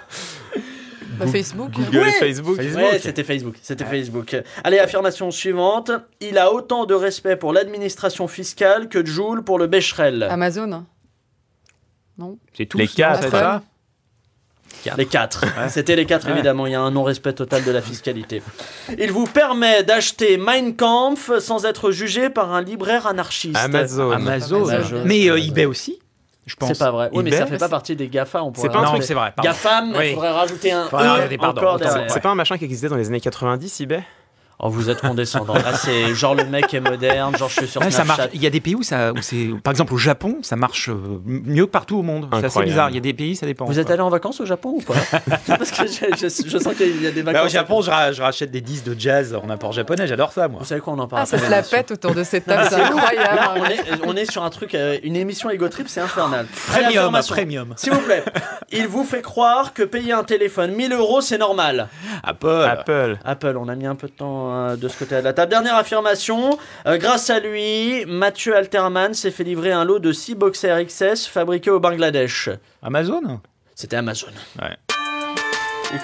[1.18, 2.08] Bah, Facebook Google Ouais.
[2.08, 2.56] et Facebook.
[2.58, 3.54] Ouais, c'était Facebook.
[3.62, 4.34] C'était Facebook.
[4.64, 5.90] Allez, affirmation suivante.
[6.20, 10.22] Il a autant de respect pour l'administration fiscale que Joule pour le Becherel.
[10.30, 10.84] Amazon
[12.22, 12.78] non C'est tout.
[12.78, 13.62] Les quatre, c'est ça
[14.96, 15.44] Les quatre.
[15.68, 16.32] C'était les quatre, Ouais.
[16.32, 16.66] évidemment.
[16.66, 18.42] Il y a un non-respect total de la fiscalité.
[18.98, 23.56] Il vous permet d'acheter Mein Kampf sans être jugé par un libraire anarchiste.
[23.56, 24.10] Amazon.
[24.10, 24.68] Amazon.
[24.68, 25.02] Amazon.
[25.04, 25.48] Mais euh, Amazon.
[25.48, 25.98] eBay aussi,
[26.46, 26.70] je pense.
[26.72, 27.10] C'est pas vrai.
[27.12, 28.42] Oui, mais eBay, ça fait pas partie des GAFA.
[28.42, 29.32] On pourrait pas un mais c'est vrai.
[29.36, 29.48] pardon.
[29.50, 30.14] GAFAM, il Oui.
[30.14, 31.80] faudrait rajouter un E rajouter, pardon, encore.
[32.08, 34.02] C'est pas un machin qui existait dans les années 90, eBay?
[34.64, 35.54] Oh, vous êtes condescendant.
[35.54, 38.22] Là, c'est genre le mec est moderne, genre je suis sur Ouais, ça Snapchat.
[38.22, 38.30] marche.
[38.34, 40.88] Il y a des pays où ça, où c'est, par exemple au Japon, ça marche
[40.88, 40.94] euh,
[41.26, 42.28] mieux que partout au monde.
[42.38, 42.88] C'est assez bizarre.
[42.90, 43.64] Il y a des pays, ça dépend.
[43.64, 44.94] Vous êtes allé en vacances au Japon ou pas
[45.48, 47.48] Parce que je, je- je sens qu'il y a des Bah, vacances.
[47.50, 50.06] au Japon, je, ra- je rachète des disques de jazz en import japonais.
[50.06, 50.60] J'adore ça, moi.
[50.60, 52.66] Vous savez quoi, on en parle ah ça se la pète autour de cette table
[52.70, 55.88] c'est Là, incroyable on est, on est sur un truc, euh, une émission Ego Trip,
[55.88, 56.46] c'est infernal.
[56.68, 57.74] Premium, premium.
[57.76, 58.22] S'il vous plaît,
[58.72, 61.88] il vous fait croire que payer un téléphone 1000 euros, c'est normal.
[62.22, 62.64] Apple.
[62.70, 63.18] Apple.
[63.24, 65.50] Apple, on a mis un peu de temps euh, de ce côté de la table.
[65.50, 70.34] Dernière affirmation, euh, grâce à lui, Mathieu Alterman s'est fait livrer un lot de 6
[70.34, 72.50] boxers XS fabriqués au Bangladesh.
[72.82, 73.40] Amazon?
[73.74, 74.28] C'était Amazon.
[74.60, 74.76] Ouais.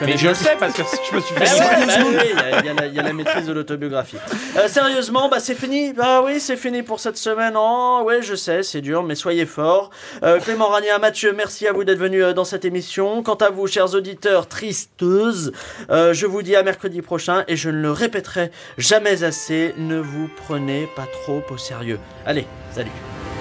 [0.04, 1.44] Mais je le sais parce que je me suis fait.
[1.44, 3.46] ouais, bah oui, il y a- il y, a la- il y a la maîtrise
[3.46, 4.16] de l'autobiographie.
[4.56, 5.92] Euh, sérieusement, bah c'est fini.
[5.92, 7.54] Bah oui, c'est fini pour cette semaine.
[7.56, 9.90] Oh, ouais, je sais, c'est dur, mais soyez forts.
[10.22, 13.22] Euh, Clément Rania, Mathieu, merci à vous d'être venus euh, dans cette émission.
[13.22, 15.52] Quant à vous, chers auditeurs tristeuses,
[15.90, 19.74] euh, je vous dis à mercredi prochain et je ne le répéterai jamais assez.
[19.78, 21.98] Ne vous prenez pas trop au sérieux.
[22.26, 22.90] Allez, salut.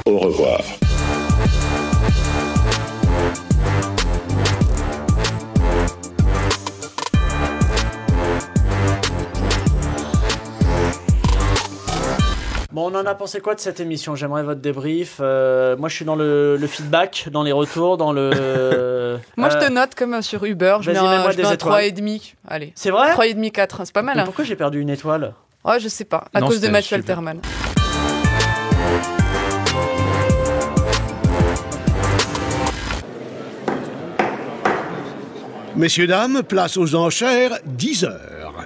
[0.06, 0.62] Au revoir.
[12.78, 14.14] Bon, on en a pensé quoi de cette émission?
[14.14, 15.18] J'aimerais votre débrief.
[15.20, 19.18] Euh, moi, je suis dans le, le feedback, dans les retours, dans le.
[19.36, 21.86] moi je Euh, te note comme sur Uber je mets un, je mets un étoiles.
[21.86, 23.14] 3,5 allez C'est vrai?
[23.16, 25.34] 3,5 4 c'est pas mal Mais hein Pourquoi j'ai perdu une étoile?
[25.66, 26.98] Ouais, je sais pas, à Non, cause de Mathieu.
[26.98, 27.42] Alterman.
[35.76, 38.66] Messieurs, dames, place aux enchères, 10 heures.